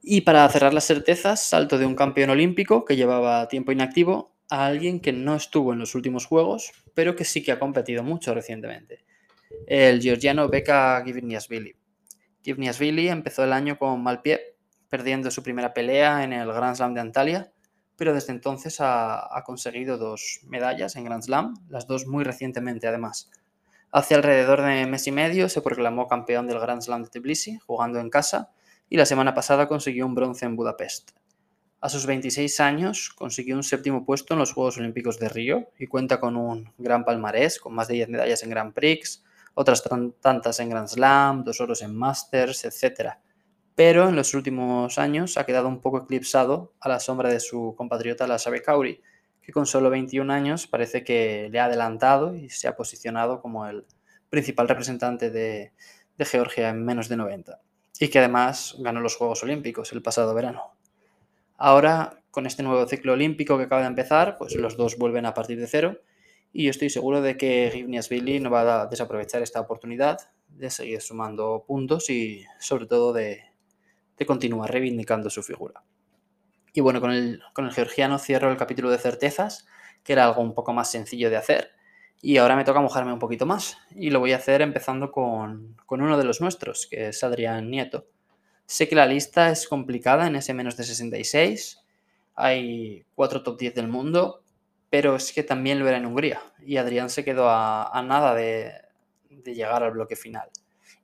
Y 0.00 0.20
para 0.20 0.48
cerrar 0.48 0.72
las 0.72 0.86
certezas, 0.86 1.42
salto 1.42 1.76
de 1.76 1.86
un 1.86 1.96
campeón 1.96 2.30
olímpico 2.30 2.84
que 2.84 2.94
llevaba 2.94 3.48
tiempo 3.48 3.72
inactivo 3.72 4.36
a 4.48 4.66
alguien 4.66 5.00
que 5.00 5.12
no 5.12 5.34
estuvo 5.34 5.72
en 5.72 5.80
los 5.80 5.96
últimos 5.96 6.26
Juegos, 6.26 6.70
pero 6.94 7.16
que 7.16 7.24
sí 7.24 7.42
que 7.42 7.50
ha 7.50 7.58
competido 7.58 8.04
mucho 8.04 8.32
recientemente. 8.32 9.04
El 9.66 10.00
georgiano 10.00 10.48
Beka 10.48 11.02
Givniasvili. 11.04 11.74
Givniasvili 12.44 13.08
empezó 13.08 13.42
el 13.42 13.52
año 13.52 13.76
con 13.76 14.00
mal 14.00 14.22
pie 14.22 14.55
perdiendo 14.88 15.30
su 15.30 15.42
primera 15.42 15.74
pelea 15.74 16.22
en 16.24 16.32
el 16.32 16.52
Grand 16.52 16.76
Slam 16.76 16.94
de 16.94 17.00
Antalya, 17.00 17.52
pero 17.96 18.12
desde 18.12 18.32
entonces 18.32 18.76
ha, 18.80 19.42
conseguido 19.44 19.96
dos 19.98 20.40
medallas 20.44 20.96
en 20.96 21.04
Grand 21.04 21.22
Slam, 21.22 21.54
las 21.68 21.86
dos 21.86 22.06
muy 22.06 22.24
recientemente 22.24 22.86
además. 22.86 23.30
Hace 23.90 24.14
alrededor 24.14 24.62
de 24.62 24.86
mes 24.86 25.06
y 25.06 25.12
medio 25.12 25.48
se 25.48 25.62
proclamó 25.62 26.06
campeón 26.06 26.46
del 26.46 26.60
Grand 26.60 26.82
Slam 26.82 27.04
de 27.04 27.08
Tbilisi, 27.08 27.58
jugando 27.58 27.98
en 27.98 28.10
casa, 28.10 28.50
y 28.88 28.96
la 28.96 29.06
semana 29.06 29.34
pasada 29.34 29.66
consiguió 29.66 30.06
un 30.06 30.14
bronce 30.14 30.44
en 30.44 30.56
Budapest. 30.56 31.12
A 31.80 31.88
sus 31.88 32.06
26 32.06 32.60
años 32.60 33.10
consiguió 33.16 33.56
un 33.56 33.62
séptimo 33.62 34.04
puesto 34.04 34.34
en 34.34 34.40
los 34.40 34.52
Juegos 34.52 34.78
Olímpicos 34.78 35.18
de 35.18 35.28
Río 35.28 35.70
y 35.78 35.86
cuenta 35.86 36.20
con 36.20 36.36
un 36.36 36.72
gran 36.78 37.04
palmarés, 37.04 37.58
con 37.58 37.74
más 37.74 37.88
de 37.88 37.94
10 37.94 38.08
medallas 38.10 38.42
en 38.42 38.50
Grand 38.50 38.72
Prix, 38.74 39.24
otras 39.54 39.82
tantas 40.20 40.60
en 40.60 40.68
Grand 40.68 40.88
Slam, 40.88 41.44
dos 41.44 41.60
oros 41.60 41.82
en 41.82 41.94
Masters, 41.96 42.64
etc 42.64 43.16
pero 43.76 44.08
en 44.08 44.16
los 44.16 44.32
últimos 44.32 44.98
años 44.98 45.36
ha 45.36 45.44
quedado 45.44 45.68
un 45.68 45.82
poco 45.82 45.98
eclipsado 45.98 46.72
a 46.80 46.88
la 46.88 46.98
sombra 46.98 47.28
de 47.28 47.40
su 47.40 47.74
compatriota 47.76 48.26
la 48.26 48.38
Kauri, 48.64 49.02
que 49.42 49.52
con 49.52 49.66
solo 49.66 49.90
21 49.90 50.32
años 50.32 50.66
parece 50.66 51.04
que 51.04 51.48
le 51.52 51.60
ha 51.60 51.66
adelantado 51.66 52.34
y 52.34 52.48
se 52.48 52.68
ha 52.68 52.74
posicionado 52.74 53.42
como 53.42 53.66
el 53.66 53.84
principal 54.30 54.66
representante 54.66 55.30
de, 55.30 55.72
Georgia 56.18 56.70
en 56.70 56.86
menos 56.86 57.10
de 57.10 57.18
90, 57.18 57.60
y 58.00 58.08
que 58.08 58.18
además 58.18 58.76
ganó 58.78 59.00
los 59.00 59.14
Juegos 59.14 59.42
Olímpicos 59.42 59.92
el 59.92 60.00
pasado 60.00 60.34
verano. 60.34 60.72
Ahora, 61.58 62.22
con 62.30 62.46
este 62.46 62.62
nuevo 62.62 62.86
ciclo 62.88 63.12
olímpico 63.12 63.58
que 63.58 63.64
acaba 63.64 63.82
de 63.82 63.88
empezar, 63.88 64.38
pues 64.38 64.54
los 64.54 64.78
dos 64.78 64.96
vuelven 64.96 65.26
a 65.26 65.34
partir 65.34 65.60
de 65.60 65.66
cero, 65.66 66.00
y 66.50 66.64
yo 66.64 66.70
estoy 66.70 66.88
seguro 66.88 67.20
de 67.20 67.36
que 67.36 67.84
Billy 68.08 68.40
no 68.40 68.48
va 68.48 68.80
a 68.80 68.86
desaprovechar 68.86 69.42
esta 69.42 69.60
oportunidad 69.60 70.18
de 70.48 70.70
seguir 70.70 71.02
sumando 71.02 71.64
puntos 71.66 72.08
y 72.08 72.46
sobre 72.58 72.86
todo 72.86 73.12
de, 73.12 73.42
de 74.16 74.26
continuar 74.26 74.70
reivindicando 74.70 75.30
su 75.30 75.42
figura. 75.42 75.82
Y 76.72 76.80
bueno, 76.80 77.00
con 77.00 77.10
el, 77.10 77.40
con 77.52 77.66
el 77.66 77.72
georgiano 77.72 78.18
cierro 78.18 78.50
el 78.50 78.56
capítulo 78.56 78.90
de 78.90 78.98
certezas, 78.98 79.66
que 80.02 80.12
era 80.12 80.26
algo 80.26 80.42
un 80.42 80.54
poco 80.54 80.72
más 80.72 80.90
sencillo 80.90 81.30
de 81.30 81.36
hacer. 81.36 81.72
Y 82.20 82.36
ahora 82.38 82.56
me 82.56 82.64
toca 82.64 82.80
mojarme 82.80 83.12
un 83.12 83.18
poquito 83.18 83.46
más. 83.46 83.78
Y 83.94 84.10
lo 84.10 84.20
voy 84.20 84.32
a 84.32 84.36
hacer 84.36 84.62
empezando 84.62 85.10
con, 85.10 85.76
con 85.86 86.02
uno 86.02 86.18
de 86.18 86.24
los 86.24 86.40
nuestros, 86.40 86.86
que 86.90 87.08
es 87.08 87.24
Adrián 87.24 87.70
Nieto. 87.70 88.06
Sé 88.66 88.88
que 88.88 88.96
la 88.96 89.06
lista 89.06 89.50
es 89.50 89.68
complicada 89.68 90.26
en 90.26 90.36
ese 90.36 90.54
menos 90.54 90.76
de 90.76 90.84
66 90.84 91.86
hay 92.36 93.06
cuatro 93.14 93.42
top 93.42 93.58
10 93.58 93.74
del 93.74 93.88
mundo, 93.88 94.42
pero 94.90 95.16
es 95.16 95.32
que 95.32 95.42
también 95.42 95.78
lo 95.78 95.88
era 95.88 95.96
en 95.96 96.06
Hungría 96.06 96.40
y 96.64 96.76
Adrián 96.76 97.10
se 97.10 97.24
quedó 97.24 97.48
a, 97.48 98.02
nada 98.06 98.34
de, 98.34 98.72
de 99.30 99.54
llegar 99.54 99.82
al 99.82 99.92
bloque 99.92 100.16
final. 100.16 100.50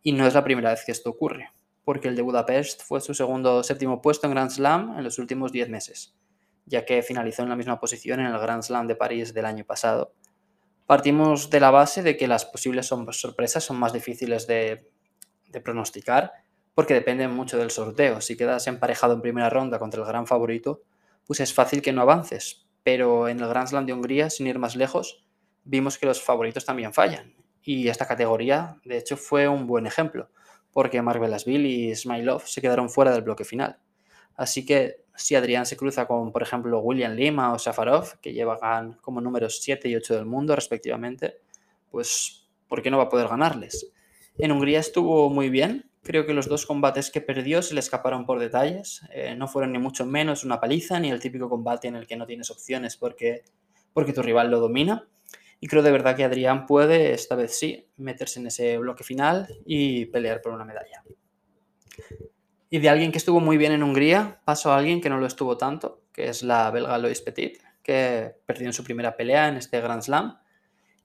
Y 0.02 0.12
no 0.12 0.26
es 0.26 0.34
la 0.34 0.44
primera 0.44 0.70
vez 0.70 0.84
que 0.84 0.92
esto 0.92 1.10
ocurre, 1.10 1.50
porque 1.84 2.08
el 2.08 2.16
de 2.16 2.22
Budapest 2.22 2.82
fue 2.82 3.00
su 3.00 3.14
segundo 3.14 3.62
séptimo 3.62 4.00
puesto 4.00 4.26
en 4.26 4.32
Grand 4.32 4.50
Slam 4.50 4.96
en 4.96 5.04
los 5.04 5.18
últimos 5.18 5.52
10 5.52 5.68
meses, 5.68 6.14
ya 6.66 6.84
que 6.84 7.02
finalizó 7.02 7.42
en 7.42 7.48
la 7.48 7.56
misma 7.56 7.80
posición 7.80 8.20
en 8.20 8.26
el 8.26 8.38
Grand 8.38 8.62
Slam 8.62 8.86
de 8.86 8.96
París 8.96 9.34
del 9.34 9.46
año 9.46 9.64
pasado. 9.64 10.14
Partimos 10.86 11.50
de 11.50 11.60
la 11.60 11.70
base 11.70 12.02
de 12.02 12.16
que 12.16 12.28
las 12.28 12.44
posibles 12.44 12.86
sorpresas 12.86 13.64
son 13.64 13.78
más 13.78 13.92
difíciles 13.92 14.46
de, 14.46 14.90
de 15.48 15.60
pronosticar 15.60 16.32
porque 16.74 16.94
depende 16.94 17.28
mucho 17.28 17.58
del 17.58 17.70
sorteo. 17.70 18.20
Si 18.20 18.36
quedas 18.36 18.66
emparejado 18.66 19.14
en 19.14 19.20
primera 19.20 19.50
ronda 19.50 19.78
contra 19.78 20.00
el 20.00 20.06
gran 20.06 20.26
favorito, 20.26 20.82
pues 21.26 21.40
es 21.40 21.52
fácil 21.52 21.82
que 21.82 21.92
no 21.92 22.02
avances. 22.02 22.66
Pero 22.82 23.28
en 23.28 23.40
el 23.40 23.48
Grand 23.48 23.68
Slam 23.68 23.86
de 23.86 23.92
Hungría, 23.92 24.30
sin 24.30 24.46
ir 24.46 24.58
más 24.58 24.74
lejos, 24.74 25.24
vimos 25.64 25.98
que 25.98 26.06
los 26.06 26.22
favoritos 26.22 26.64
también 26.64 26.92
fallan. 26.92 27.34
Y 27.62 27.88
esta 27.88 28.06
categoría, 28.08 28.80
de 28.84 28.98
hecho, 28.98 29.16
fue 29.16 29.46
un 29.46 29.66
buen 29.66 29.86
ejemplo, 29.86 30.30
porque 30.72 31.02
Mark 31.02 31.20
Velasville 31.20 31.68
y 31.68 31.94
Smilov 31.94 32.46
se 32.46 32.60
quedaron 32.60 32.90
fuera 32.90 33.12
del 33.12 33.22
bloque 33.22 33.44
final. 33.44 33.78
Así 34.36 34.64
que 34.64 35.02
si 35.14 35.34
Adrián 35.34 35.66
se 35.66 35.76
cruza 35.76 36.06
con, 36.06 36.32
por 36.32 36.42
ejemplo, 36.42 36.80
William 36.80 37.12
Lima 37.12 37.52
o 37.52 37.58
Safarov, 37.58 38.18
que 38.20 38.32
llevan 38.32 38.94
como 39.00 39.20
números 39.20 39.60
7 39.60 39.88
y 39.88 39.96
8 39.96 40.14
del 40.14 40.26
mundo 40.26 40.56
respectivamente, 40.56 41.40
pues 41.90 42.48
¿por 42.68 42.82
qué 42.82 42.90
no 42.90 42.96
va 42.96 43.04
a 43.04 43.08
poder 43.08 43.28
ganarles? 43.28 43.92
En 44.38 44.52
Hungría 44.52 44.80
estuvo 44.80 45.28
muy 45.28 45.50
bien. 45.50 45.90
Creo 46.02 46.26
que 46.26 46.32
los 46.32 46.48
dos 46.48 46.66
combates 46.66 47.10
que 47.10 47.20
perdió 47.20 47.62
se 47.62 47.74
le 47.74 47.80
escaparon 47.80 48.26
por 48.26 48.40
detalles. 48.40 49.02
Eh, 49.12 49.36
no 49.36 49.46
fueron 49.46 49.72
ni 49.72 49.78
mucho 49.78 50.06
menos 50.06 50.42
una 50.42 50.58
paliza, 50.58 50.98
ni 50.98 51.10
el 51.10 51.20
típico 51.20 51.48
combate 51.48 51.88
en 51.88 51.96
el 51.96 52.06
que 52.06 52.16
no 52.16 52.26
tienes 52.26 52.50
opciones 52.50 52.96
porque, 52.96 53.44
porque 53.92 54.12
tu 54.12 54.22
rival 54.22 54.50
lo 54.50 54.58
domina. 54.58 55.06
Y 55.62 55.68
creo 55.68 55.82
de 55.82 55.92
verdad 55.92 56.14
que 56.14 56.24
Adrián 56.24 56.66
puede, 56.66 57.14
esta 57.14 57.36
vez 57.36 57.58
sí, 57.58 57.88
meterse 57.96 58.38
en 58.38 58.48
ese 58.48 58.76
bloque 58.76 59.02
final 59.02 59.48
y 59.64 60.04
pelear 60.06 60.42
por 60.42 60.52
una 60.52 60.66
medalla. 60.66 61.02
Y 62.68 62.80
de 62.80 62.88
alguien 62.90 63.12
que 63.12 63.18
estuvo 63.18 63.40
muy 63.40 63.56
bien 63.56 63.72
en 63.72 63.82
Hungría, 63.82 64.42
paso 64.44 64.70
a 64.70 64.76
alguien 64.76 65.00
que 65.00 65.08
no 65.08 65.18
lo 65.18 65.26
estuvo 65.26 65.56
tanto, 65.56 66.02
que 66.12 66.28
es 66.28 66.42
la 66.42 66.70
belga 66.70 66.98
Lois 66.98 67.22
Petit, 67.22 67.62
que 67.82 68.34
perdió 68.44 68.66
en 68.66 68.74
su 68.74 68.84
primera 68.84 69.16
pelea 69.16 69.48
en 69.48 69.56
este 69.56 69.80
Grand 69.80 70.02
Slam 70.02 70.36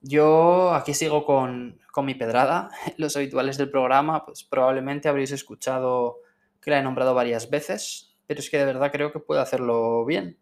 yo 0.00 0.74
aquí 0.74 0.94
sigo 0.94 1.24
con, 1.24 1.80
mi 2.02 2.14
pedrada. 2.14 2.70
Los 2.96 3.16
habituales 3.16 3.58
del 3.58 3.70
programa, 3.70 4.24
pues 4.24 4.44
probablemente 4.44 5.08
habréis 5.08 5.32
escuchado 5.32 6.18
que 6.60 6.70
la 6.70 6.78
he 6.78 6.82
nombrado 6.82 7.14
varias 7.14 7.50
veces, 7.50 8.16
pero 8.26 8.38
es 8.38 8.50
que 8.50 8.58
de 8.58 8.64
verdad 8.64 8.92
creo 8.92 9.12
que 9.12 9.18
puede 9.18 9.40
hacerlo 9.40 10.04
bien. 10.04 10.38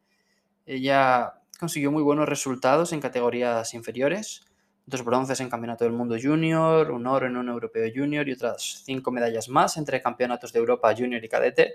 Ella 0.67 1.41
consiguió 1.59 1.91
muy 1.91 2.03
buenos 2.03 2.29
resultados 2.29 2.93
en 2.93 3.01
categorías 3.01 3.75
inferiores, 3.75 4.43
dos 4.87 5.05
bronces 5.05 5.41
en 5.41 5.51
Campeonato 5.51 5.85
del 5.85 5.93
Mundo 5.93 6.17
Junior, 6.21 6.91
un 6.91 7.07
oro 7.07 7.27
en 7.27 7.37
un 7.37 7.49
Europeo 7.49 7.91
Junior 7.95 8.29
y 8.29 8.33
otras 8.33 8.83
cinco 8.85 9.11
medallas 9.11 9.49
más 9.49 9.77
entre 9.77 10.01
Campeonatos 10.01 10.53
de 10.53 10.61
Europa 10.61 10.95
Junior 10.97 11.23
y 11.25 11.29
Cadete. 11.29 11.75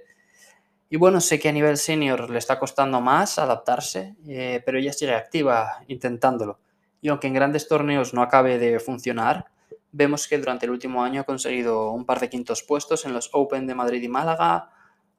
Y 0.90 0.98
bueno, 0.98 1.22
sé 1.22 1.40
que 1.40 1.50
a 1.50 1.52
nivel 1.52 1.78
senior 1.78 2.30
le 2.30 2.38
está 2.38 2.60
costando 2.60 3.02
más 3.02 3.40
adaptarse, 3.40 4.16
eh, 4.28 4.62
pero 4.66 4.78
ella 4.78 4.94
sigue 4.94 5.14
activa 5.14 5.84
intentándolo. 5.88 6.60
Y 7.02 7.10
aunque 7.10 7.28
en 7.28 7.34
grandes 7.34 7.68
torneos 7.68 8.14
no 8.14 8.22
acabe 8.22 8.60
de 8.60 8.80
funcionar, 8.80 9.46
vemos 9.92 10.28
que 10.28 10.38
durante 10.38 10.66
el 10.66 10.72
último 10.72 11.04
año 11.04 11.22
ha 11.22 11.26
conseguido 11.26 11.92
un 11.92 12.06
par 12.06 12.20
de 12.20 12.30
quintos 12.30 12.64
puestos 12.64 13.06
en 13.06 13.14
los 13.14 13.30
Open 13.34 13.68
de 13.68 13.76
Madrid 13.76 14.02
y 14.02 14.08
Málaga, 14.08 14.70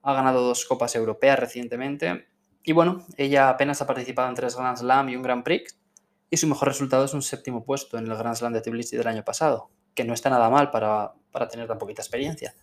ha 0.03 0.13
ganado 0.15 0.43
dos 0.43 0.65
copas 0.65 0.95
europeas 0.95 1.39
recientemente 1.39 2.32
y 2.65 2.73
bueno, 2.73 3.05
ella 3.17 3.49
apenas 3.49 3.83
ha 3.83 3.87
participado 3.87 4.29
en 4.29 4.35
tres 4.35 4.57
Grand 4.57 4.77
Slam 4.77 5.09
y 5.09 5.17
un 5.17 5.23
Grand 5.23 5.43
Prix 5.43 5.77
y 6.31 6.39
su 6.39 6.47
mejor 6.47 6.69
resultado 6.69 7.05
es 7.05 7.13
un 7.13 7.21
séptimo 7.21 7.63
puesto 7.63 7.99
en 7.99 8.11
el 8.11 8.17
Grand 8.17 8.35
Slam 8.35 8.55
de 8.55 8.63
Tbilisi 8.63 8.97
del 8.97 9.07
año 9.07 9.23
pasado, 9.23 9.71
que 9.95 10.05
no 10.05 10.15
está 10.15 10.31
nada 10.31 10.49
mal 10.49 10.71
para, 10.71 11.13
tener 11.51 11.69
tan 11.69 11.79
poquita 11.79 12.01
experiencia. 12.01 12.55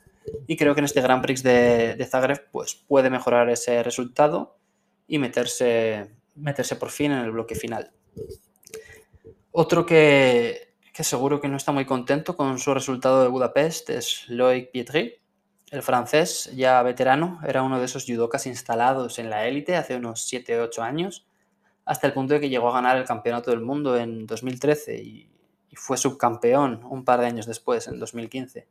Y 0.48 0.58
creo 0.58 0.74
que 0.74 0.80
en 0.80 0.86
este 0.86 1.02
Grand 1.02 1.22
Prix 1.22 1.44
de, 1.44 2.08
Zagreb 2.10 2.50
pues, 2.52 2.74
puede 2.74 3.12
mejorar 3.12 3.48
ese 3.52 3.84
resultado 3.84 4.58
y 5.08 5.20
meterse, 5.20 6.10
meterse 6.34 6.78
por 6.78 6.90
fin 6.90 7.12
en 7.12 7.20
el 7.20 7.32
bloque 7.32 7.54
final. 7.54 7.92
Otro 9.52 9.86
que, 9.86 10.74
seguro 10.94 11.40
que 11.40 11.48
no 11.48 11.58
está 11.58 11.72
muy 11.72 11.86
contento 11.86 12.36
con 12.36 12.58
su 12.58 12.74
resultado 12.74 13.22
de 13.22 13.30
Budapest 13.30 13.92
es 13.92 14.26
Loic 14.30 14.72
Pietri. 14.72 15.19
El 15.72 15.84
francés, 15.84 16.50
ya 16.56 16.82
veterano, 16.82 17.40
era 17.48 17.62
uno 17.62 17.80
de 17.80 17.86
esos 17.86 18.06
judokas 18.06 18.48
instalados 18.48 19.20
en 19.20 19.30
la 19.30 19.46
élite 19.46 19.76
hace 19.76 19.96
unos 19.96 20.32
7-8 20.32 20.82
años, 20.82 21.28
hasta 21.86 22.08
el 22.08 22.14
punto 22.14 22.34
de 22.34 22.40
que 22.40 22.50
llegó 22.50 22.70
a 22.70 22.74
ganar 22.74 22.98
el 22.98 23.06
campeonato 23.06 23.52
del 23.52 23.62
mundo 23.62 23.98
en 23.98 24.26
2013 24.26 24.96
y, 25.02 25.30
fue 25.74 25.98
subcampeón 25.98 26.84
un 26.84 27.06
par 27.06 27.22
de 27.22 27.28
años 27.28 27.46
después, 27.46 27.88
en 27.88 28.00
2015. 28.00 28.68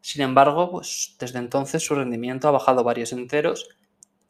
Sin 0.00 0.22
embargo, 0.22 0.70
pues 0.70 1.16
desde 1.18 1.38
entonces 1.38 1.84
su 1.84 1.94
rendimiento 1.96 2.48
ha 2.48 2.52
bajado 2.52 2.82
varios 2.84 3.12
enteros 3.12 3.68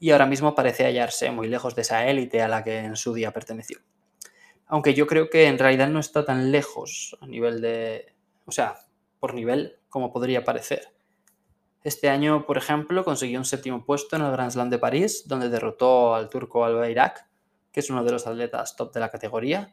y 0.01 0.11
ahora 0.11 0.27
mismo 0.27 0.55
parece 0.55 0.85
hallarse 0.85 1.31
muy 1.31 1.47
lejos 1.47 1.77
de 1.77 1.83
esa 1.83 2.07
élite 2.09 2.43
a 2.43 2.49
la 2.49 2.65
que 2.65 2.79
en 2.79 2.97
su 2.97 3.13
día 3.13 3.33
perteneció. 3.33 3.79
Aunque 4.67 4.95
yo 4.95 5.07
creo 5.07 5.31
que 5.31 5.47
en 5.47 5.59
realidad 5.59 5.89
no 5.89 6.01
está 6.01 6.25
tan 6.25 6.51
lejos 6.51 7.17
a 7.21 7.27
nivel 7.27 7.61
de. 7.61 8.15
O 8.47 8.51
sea, 8.51 8.81
por 9.21 9.35
nivel 9.35 9.79
como 9.89 10.11
podría 10.11 10.43
parecer. 10.43 10.96
Este 11.87 12.09
año, 12.09 12.47
por 12.47 12.59
ejemplo, 12.59 13.05
consiguió 13.05 13.39
un 13.39 13.45
séptimo 13.45 13.85
puesto 13.85 14.17
en 14.17 14.23
el 14.23 14.33
Grand 14.33 14.51
Slam 14.51 14.71
de 14.71 14.79
París, 14.81 15.29
donde 15.29 15.49
derrotó 15.49 16.17
al 16.17 16.29
turco 16.29 16.65
Albayrak, 16.65 17.29
que 17.71 17.79
es 17.79 17.89
uno 17.91 18.03
de 18.03 18.11
los 18.11 18.27
atletas 18.27 18.75
top 18.75 18.93
de 18.93 18.99
la 18.99 19.09
categoría. 19.09 19.73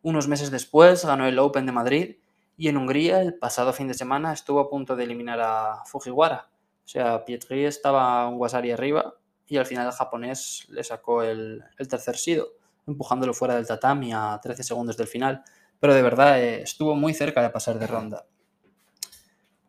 Unos 0.00 0.26
meses 0.26 0.50
después 0.50 1.04
ganó 1.04 1.26
el 1.26 1.38
Open 1.38 1.66
de 1.66 1.72
Madrid 1.72 2.16
y 2.56 2.68
en 2.68 2.78
Hungría 2.78 3.20
el 3.20 3.34
pasado 3.34 3.74
fin 3.74 3.88
de 3.88 3.92
semana 3.92 4.32
estuvo 4.32 4.58
a 4.58 4.70
punto 4.70 4.96
de 4.96 5.04
eliminar 5.04 5.38
a 5.42 5.84
Fujiwara. 5.84 6.48
O 6.82 6.88
sea, 6.88 7.26
Pietri 7.26 7.66
estaba 7.66 8.26
un 8.26 8.40
Wasari 8.40 8.70
arriba 8.70 9.16
y 9.46 9.58
al 9.58 9.66
final 9.66 9.86
el 9.86 9.92
japonés 9.92 10.64
le 10.70 10.82
sacó 10.82 11.22
el, 11.22 11.62
el 11.76 11.88
tercer 11.88 12.16
sido 12.16 12.54
empujándolo 12.86 13.34
fuera 13.34 13.56
del 13.56 13.66
tatami 13.66 14.14
a 14.14 14.40
13 14.42 14.62
segundos 14.62 14.96
del 14.96 15.08
final, 15.08 15.44
pero 15.78 15.92
de 15.92 16.00
verdad 16.00 16.40
eh, 16.40 16.62
estuvo 16.62 16.96
muy 16.96 17.12
cerca 17.12 17.42
de 17.42 17.50
pasar 17.50 17.78
de 17.78 17.86
ronda. 17.86 18.24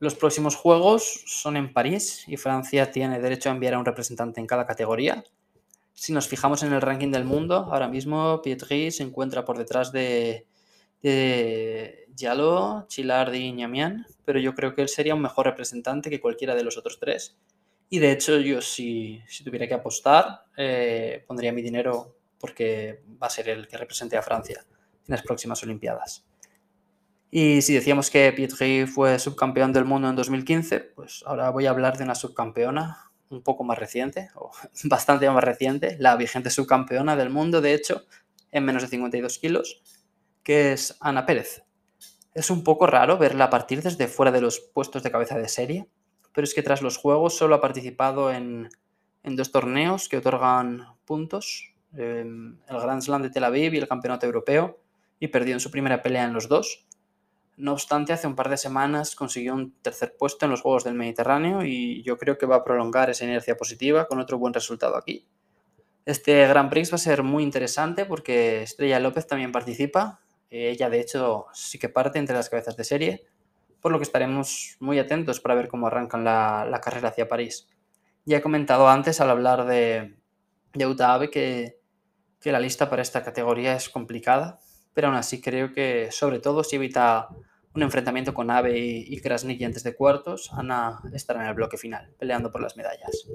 Los 0.02 0.16
próximos 0.16 0.56
juegos 0.56 1.22
son 1.28 1.58
en 1.58 1.72
París 1.72 2.24
y 2.26 2.36
Francia 2.36 2.92
tiene 2.92 3.20
derecho 3.20 3.50
a 3.50 3.52
enviar 3.52 3.76
a 3.76 3.78
un 3.78 3.86
representante 3.86 4.40
en 4.40 4.48
cada 4.48 4.66
categoría. 4.66 5.24
Si 5.94 6.12
nos 6.12 6.28
fijamos 6.28 6.64
en 6.64 6.74
el 6.74 6.82
ranking 6.82 7.12
del 7.12 7.24
mundo, 7.24 7.70
ahora 7.72 7.88
mismo 7.88 8.42
Pietri 8.42 8.90
se 8.90 9.04
encuentra 9.04 9.46
por 9.46 9.60
detrás 9.60 9.92
de, 9.92 10.48
de 11.04 12.08
Giallo, 12.18 12.88
Chilardi 12.88 13.46
y 13.46 13.54
Ñamian, 13.54 14.08
pero 14.26 14.40
yo 14.40 14.56
creo 14.56 14.74
que 14.74 14.82
él 14.82 14.90
sería 14.90 15.14
un 15.14 15.22
mejor 15.22 15.46
representante 15.46 16.10
que 16.10 16.20
cualquiera 16.20 16.56
de 16.56 16.64
los 16.64 16.80
otros 16.80 16.98
tres. 17.00 17.38
Y 17.88 18.00
de 18.00 18.12
hecho, 18.12 18.40
yo 18.40 18.60
si, 18.60 19.22
tuviera 19.46 19.68
que 19.68 19.76
apostar, 19.76 20.46
eh, 20.58 21.24
pondría 21.28 21.54
mi 21.54 21.62
dinero 21.62 22.18
porque 22.40 23.04
va 23.22 23.28
a 23.28 23.30
ser 23.30 23.50
el 23.50 23.68
que 23.68 23.78
represente 23.78 24.18
a 24.18 24.24
Francia 24.24 24.66
en 24.68 25.12
las 25.14 25.22
próximas 25.22 25.62
Olimpiadas. 25.62 26.26
Y 27.32 27.62
si 27.62 27.74
decíamos 27.74 28.12
que 28.12 28.32
Pietri 28.34 28.86
fue 28.86 29.18
subcampeón 29.18 29.72
del 29.72 29.86
mundo 29.86 30.10
en 30.10 30.16
2015, 30.16 30.80
pues 30.80 31.24
ahora 31.26 31.50
voy 31.50 31.66
a 31.66 31.70
hablar 31.70 31.98
de 31.98 32.04
una 32.04 32.14
subcampeona 32.14 33.10
un 33.30 33.42
poco 33.42 33.64
más 33.64 33.80
reciente, 33.80 34.30
o 34.36 34.52
bastante 34.84 35.30
más 35.30 35.44
reciente, 35.44 35.96
la 36.00 36.16
vigente 36.18 36.50
subcampeona 36.50 37.16
del 37.16 37.30
mundo, 37.30 37.62
de 37.62 37.74
hecho, 37.74 38.04
en 38.52 38.66
menos 38.66 38.84
de 38.84 38.90
52 38.90 39.40
kilos, 39.40 39.82
que 40.44 40.74
es 40.74 40.98
Ana 41.00 41.26
Pérez. 41.26 41.64
Es 42.34 42.50
un 42.50 42.64
poco 42.64 42.86
raro 42.86 43.18
verla 43.18 43.50
partir 43.50 43.82
desde 43.82 44.08
fuera 44.08 44.32
de 44.32 44.42
los 44.42 44.60
puestos 44.60 45.02
de 45.02 45.12
cabeza 45.12 45.38
de 45.38 45.48
serie, 45.48 45.88
pero 46.34 46.44
es 46.46 46.54
que 46.54 46.64
tras 46.64 46.82
los 46.82 46.98
Juegos 46.98 47.38
solo 47.38 47.56
ha 47.56 47.62
participado 47.62 48.32
en, 48.32 48.70
en 49.24 49.36
dos 49.36 49.52
torneos 49.52 50.10
que 50.10 50.18
otorgan 50.18 50.86
puntos 51.06 51.72
el 51.94 52.58
Grand 52.68 53.02
Slam 53.02 53.22
de 53.22 53.30
Tel 53.30 53.44
Aviv 53.44 53.74
y 53.74 53.78
el 53.78 53.88
Campeonato 53.88 54.26
Europeo, 54.26 54.80
y 55.20 55.28
perdió 55.28 55.54
en 55.54 55.60
su 55.60 55.72
primera 55.72 56.02
pelea 56.02 56.26
en 56.26 56.34
los 56.34 56.48
dos. 56.48 56.88
No 57.62 57.74
obstante, 57.74 58.12
hace 58.12 58.26
un 58.26 58.36
par 58.36 58.50
de 58.50 58.58
semanas 58.58 59.16
consiguió 59.16 59.54
un 59.54 59.74
tercer 59.84 60.16
puesto 60.18 60.46
en 60.46 60.52
los 60.52 60.62
Juegos 60.62 60.84
del 60.84 60.96
Mediterráneo 60.96 61.64
y 61.64 62.02
yo 62.02 62.18
creo 62.18 62.38
que 62.40 62.48
va 62.48 62.56
a 62.56 62.64
prolongar 62.64 63.12
esa 63.12 63.24
inercia 63.24 63.56
positiva 63.56 64.08
con 64.08 64.20
otro 64.20 64.40
buen 64.40 64.54
resultado 64.54 64.98
aquí. 64.98 65.28
Este 66.06 66.48
Grand 66.48 66.72
Prix 66.72 66.92
va 66.92 66.96
a 66.96 66.98
ser 66.98 67.22
muy 67.22 67.44
interesante 67.44 68.06
porque 68.06 68.64
Estrella 68.64 69.00
López 69.00 69.28
también 69.28 69.52
participa. 69.52 70.22
Ella, 70.50 70.90
de 70.90 71.00
hecho, 71.00 71.46
sí 71.54 71.78
que 71.78 71.88
parte 71.88 72.18
entre 72.18 72.36
las 72.36 72.50
cabezas 72.50 72.76
de 72.76 72.84
serie, 72.84 73.26
por 73.80 73.92
lo 73.92 74.00
que 74.00 74.04
estaremos 74.04 74.78
muy 74.80 74.98
atentos 74.98 75.40
para 75.40 75.54
ver 75.54 75.68
cómo 75.68 75.86
arrancan 75.86 76.24
la, 76.24 76.82
carrera 76.84 77.10
hacia 77.10 77.30
París. 77.30 77.68
Ya 78.26 78.38
he 78.38 78.42
comentado 78.42 78.90
antes 78.90 79.22
al 79.22 79.30
hablar 79.30 79.66
de, 79.66 80.16
de 80.74 80.88
Utabe 80.88 81.30
que 81.30 81.82
que 82.42 82.52
la 82.52 82.60
lista 82.60 82.90
para 82.90 83.04
esta 83.04 83.24
categoría 83.24 83.76
es 83.76 83.88
complicada, 83.88 84.60
pero 84.94 85.08
aún 85.08 85.16
así 85.16 85.40
creo 85.40 85.72
que 85.72 86.12
sobre 86.12 86.40
todo 86.40 86.64
si 86.64 86.76
evita 86.76 87.30
un 87.74 87.84
enfrentamiento 87.84 88.34
con 88.34 88.52
Ave 88.52 88.78
y, 88.80 89.20
Krasniki 89.22 89.64
antes 89.64 89.84
de 89.84 89.96
cuartos, 89.96 90.52
Ana 90.54 91.02
estará 91.14 91.42
en 91.42 91.48
el 91.48 91.54
bloque 91.54 91.78
final, 91.78 92.14
peleando 92.20 92.52
por 92.52 92.62
las 92.62 92.76
medallas. 92.76 93.28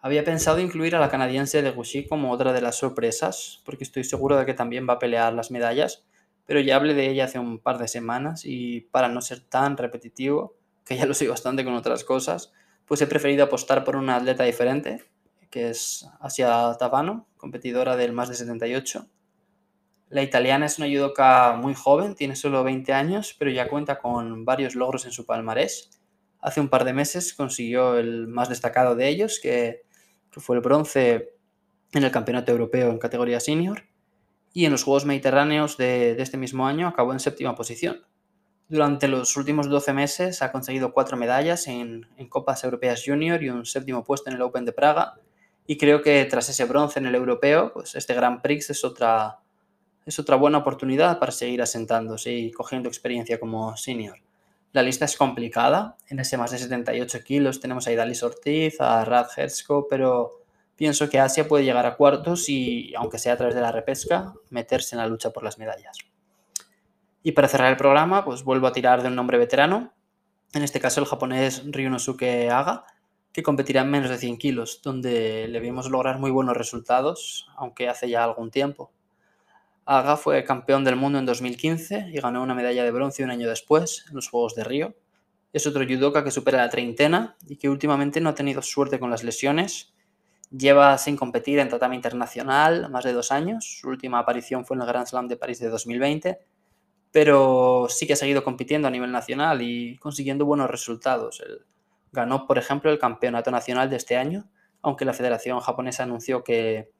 Había 0.00 0.24
pensado 0.24 0.58
incluir 0.58 0.96
a 0.96 1.00
la 1.00 1.10
canadiense 1.10 1.62
de 1.62 1.70
Gucci 1.70 2.06
como 2.08 2.32
otra 2.32 2.52
de 2.52 2.60
las 2.60 2.76
sorpresas, 2.76 3.62
porque 3.64 3.84
estoy 3.84 4.04
seguro 4.04 4.36
de 4.36 4.46
que 4.46 4.54
también 4.54 4.88
va 4.88 4.94
a 4.94 4.98
pelear 4.98 5.32
las 5.32 5.50
medallas, 5.50 6.04
pero 6.46 6.60
ya 6.60 6.76
hablé 6.76 6.94
de 6.94 7.08
ella 7.08 7.26
hace 7.26 7.38
un 7.38 7.58
par 7.58 7.78
de 7.78 7.86
semanas 7.86 8.42
y 8.44 8.80
para 8.80 9.08
no 9.08 9.20
ser 9.20 9.40
tan 9.40 9.76
repetitivo, 9.76 10.56
que 10.84 10.96
ya 10.96 11.06
lo 11.06 11.14
soy 11.14 11.28
bastante 11.28 11.64
con 11.64 11.74
otras 11.74 12.02
cosas, 12.02 12.52
pues 12.86 13.00
he 13.00 13.06
preferido 13.06 13.44
apostar 13.44 13.84
por 13.84 13.94
una 13.94 14.16
atleta 14.16 14.44
diferente, 14.44 15.04
que 15.50 15.70
es 15.70 16.08
Asia 16.18 16.74
Tavano, 16.78 17.28
competidora 17.36 17.96
del 17.96 18.12
más 18.12 18.28
de 18.28 18.34
78. 18.34 19.06
La 20.12 20.22
italiana 20.22 20.66
es 20.66 20.76
una 20.76 20.88
judoka 20.88 21.54
muy 21.56 21.72
joven, 21.72 22.14
tiene 22.14 22.36
solo 22.36 22.62
20 22.62 22.92
años, 22.92 23.34
pero 23.38 23.50
ya 23.50 23.70
cuenta 23.70 23.98
con 23.98 24.44
varios 24.44 24.74
logros 24.74 25.06
en 25.06 25.10
su 25.10 25.24
palmarés. 25.24 25.88
Hace 26.38 26.60
un 26.60 26.68
par 26.68 26.84
de 26.84 26.92
meses 26.92 27.32
consiguió 27.32 27.96
el 27.96 28.28
más 28.28 28.50
destacado 28.50 28.94
de 28.94 29.08
ellos, 29.08 29.40
que, 29.42 29.84
fue 30.32 30.56
el 30.56 30.60
bronce 30.60 31.30
en 31.94 32.04
el 32.04 32.10
Campeonato 32.10 32.52
Europeo 32.52 32.90
en 32.90 32.98
categoría 32.98 33.40
senior, 33.40 33.84
y 34.52 34.66
en 34.66 34.72
los 34.72 34.84
Juegos 34.84 35.06
Mediterráneos 35.06 35.78
de, 35.78 36.20
este 36.20 36.36
mismo 36.36 36.66
año 36.66 36.88
acabó 36.88 37.14
en 37.14 37.20
séptima 37.20 37.54
posición. 37.54 38.04
Durante 38.68 39.08
los 39.08 39.34
últimos 39.38 39.70
12 39.70 39.94
meses 39.94 40.42
ha 40.42 40.52
conseguido 40.52 40.92
cuatro 40.92 41.16
medallas 41.16 41.66
en, 41.68 42.06
Copas 42.28 42.64
Europeas 42.64 43.02
Junior 43.02 43.42
y 43.42 43.48
un 43.48 43.64
séptimo 43.64 44.04
puesto 44.04 44.28
en 44.28 44.36
el 44.36 44.42
Open 44.42 44.66
de 44.66 44.74
Praga, 44.74 45.14
y 45.66 45.78
creo 45.78 46.02
que 46.02 46.22
tras 46.26 46.50
ese 46.50 46.66
bronce 46.66 46.98
en 46.98 47.06
el 47.06 47.14
europeo, 47.14 47.72
pues 47.72 47.94
este 47.94 48.12
Grand 48.12 48.42
Prix 48.42 48.68
es 48.68 48.84
otra, 48.84 49.41
es 50.06 50.18
otra 50.18 50.36
buena 50.36 50.58
oportunidad 50.58 51.18
para 51.18 51.32
seguir 51.32 51.62
asentándose 51.62 52.32
y 52.32 52.50
cogiendo 52.50 52.88
experiencia 52.88 53.38
como 53.38 53.76
senior. 53.76 54.18
La 54.72 54.82
lista 54.82 55.04
es 55.04 55.16
complicada, 55.16 55.96
en 56.08 56.18
ese 56.18 56.38
más 56.38 56.50
de 56.50 56.58
78 56.58 57.22
kilos 57.24 57.60
tenemos 57.60 57.86
a 57.86 57.92
Idalis 57.92 58.22
Ortiz, 58.22 58.80
a 58.80 59.04
Rad 59.04 59.26
Hertzko, 59.36 59.86
pero 59.88 60.42
pienso 60.76 61.10
que 61.10 61.20
Asia 61.20 61.46
puede 61.46 61.64
llegar 61.64 61.84
a 61.84 61.96
cuartos 61.96 62.48
y, 62.48 62.94
aunque 62.96 63.18
sea 63.18 63.34
a 63.34 63.36
través 63.36 63.54
de 63.54 63.60
la 63.60 63.70
repesca, 63.70 64.32
meterse 64.48 64.96
en 64.96 65.00
la 65.00 65.06
lucha 65.06 65.30
por 65.30 65.44
las 65.44 65.58
medallas. 65.58 65.98
Y 67.22 67.32
para 67.32 67.48
cerrar 67.48 67.70
el 67.70 67.76
programa, 67.76 68.24
pues 68.24 68.42
vuelvo 68.44 68.66
a 68.66 68.72
tirar 68.72 69.02
de 69.02 69.08
un 69.08 69.14
nombre 69.14 69.38
veterano, 69.38 69.92
en 70.54 70.62
este 70.62 70.80
caso 70.80 71.00
el 71.00 71.06
japonés 71.06 71.62
Ryunosuke 71.66 72.50
Aga, 72.50 72.84
que 73.32 73.42
competirá 73.42 73.82
en 73.82 73.90
menos 73.90 74.10
de 74.10 74.18
100 74.18 74.38
kilos, 74.38 74.80
donde 74.82 75.48
le 75.48 75.60
vimos 75.60 75.90
lograr 75.90 76.18
muy 76.18 76.30
buenos 76.30 76.56
resultados, 76.56 77.48
aunque 77.56 77.88
hace 77.88 78.08
ya 78.08 78.24
algún 78.24 78.50
tiempo. 78.50 78.90
Aga 79.84 80.16
fue 80.16 80.44
campeón 80.44 80.84
del 80.84 80.94
mundo 80.94 81.18
en 81.18 81.26
2015 81.26 82.10
y 82.12 82.20
ganó 82.20 82.42
una 82.42 82.54
medalla 82.54 82.84
de 82.84 82.90
bronce 82.92 83.24
un 83.24 83.30
año 83.30 83.48
después 83.48 84.04
en 84.08 84.14
los 84.14 84.28
Juegos 84.28 84.54
de 84.54 84.62
Río. 84.62 84.94
Es 85.52 85.66
otro 85.66 85.84
judoka 85.84 86.22
que 86.22 86.30
supera 86.30 86.58
la 86.58 86.70
treintena 86.70 87.36
y 87.48 87.56
que 87.56 87.68
últimamente 87.68 88.20
no 88.20 88.30
ha 88.30 88.34
tenido 88.34 88.62
suerte 88.62 89.00
con 89.00 89.10
las 89.10 89.24
lesiones. 89.24 89.92
Lleva 90.56 90.96
sin 90.98 91.16
competir 91.16 91.58
en 91.58 91.68
tatami 91.68 91.96
internacional 91.96 92.90
más 92.90 93.04
de 93.04 93.12
dos 93.12 93.32
años. 93.32 93.78
Su 93.80 93.88
última 93.88 94.20
aparición 94.20 94.64
fue 94.64 94.76
en 94.76 94.82
el 94.82 94.86
Grand 94.86 95.06
Slam 95.06 95.26
de 95.26 95.36
París 95.36 95.58
de 95.58 95.68
2020, 95.68 96.38
pero 97.10 97.86
sí 97.88 98.06
que 98.06 98.12
ha 98.12 98.16
seguido 98.16 98.44
compitiendo 98.44 98.86
a 98.86 98.90
nivel 98.90 99.10
nacional 99.10 99.62
y 99.62 99.98
consiguiendo 99.98 100.46
buenos 100.46 100.70
resultados. 100.70 101.42
Ganó, 102.12 102.46
por 102.46 102.56
ejemplo, 102.56 102.90
el 102.90 102.98
campeonato 103.00 103.50
nacional 103.50 103.90
de 103.90 103.96
este 103.96 104.16
año, 104.16 104.48
aunque 104.80 105.04
la 105.04 105.12
Federación 105.12 105.58
Japonesa 105.60 106.04
anunció 106.04 106.44
que, 106.44 106.90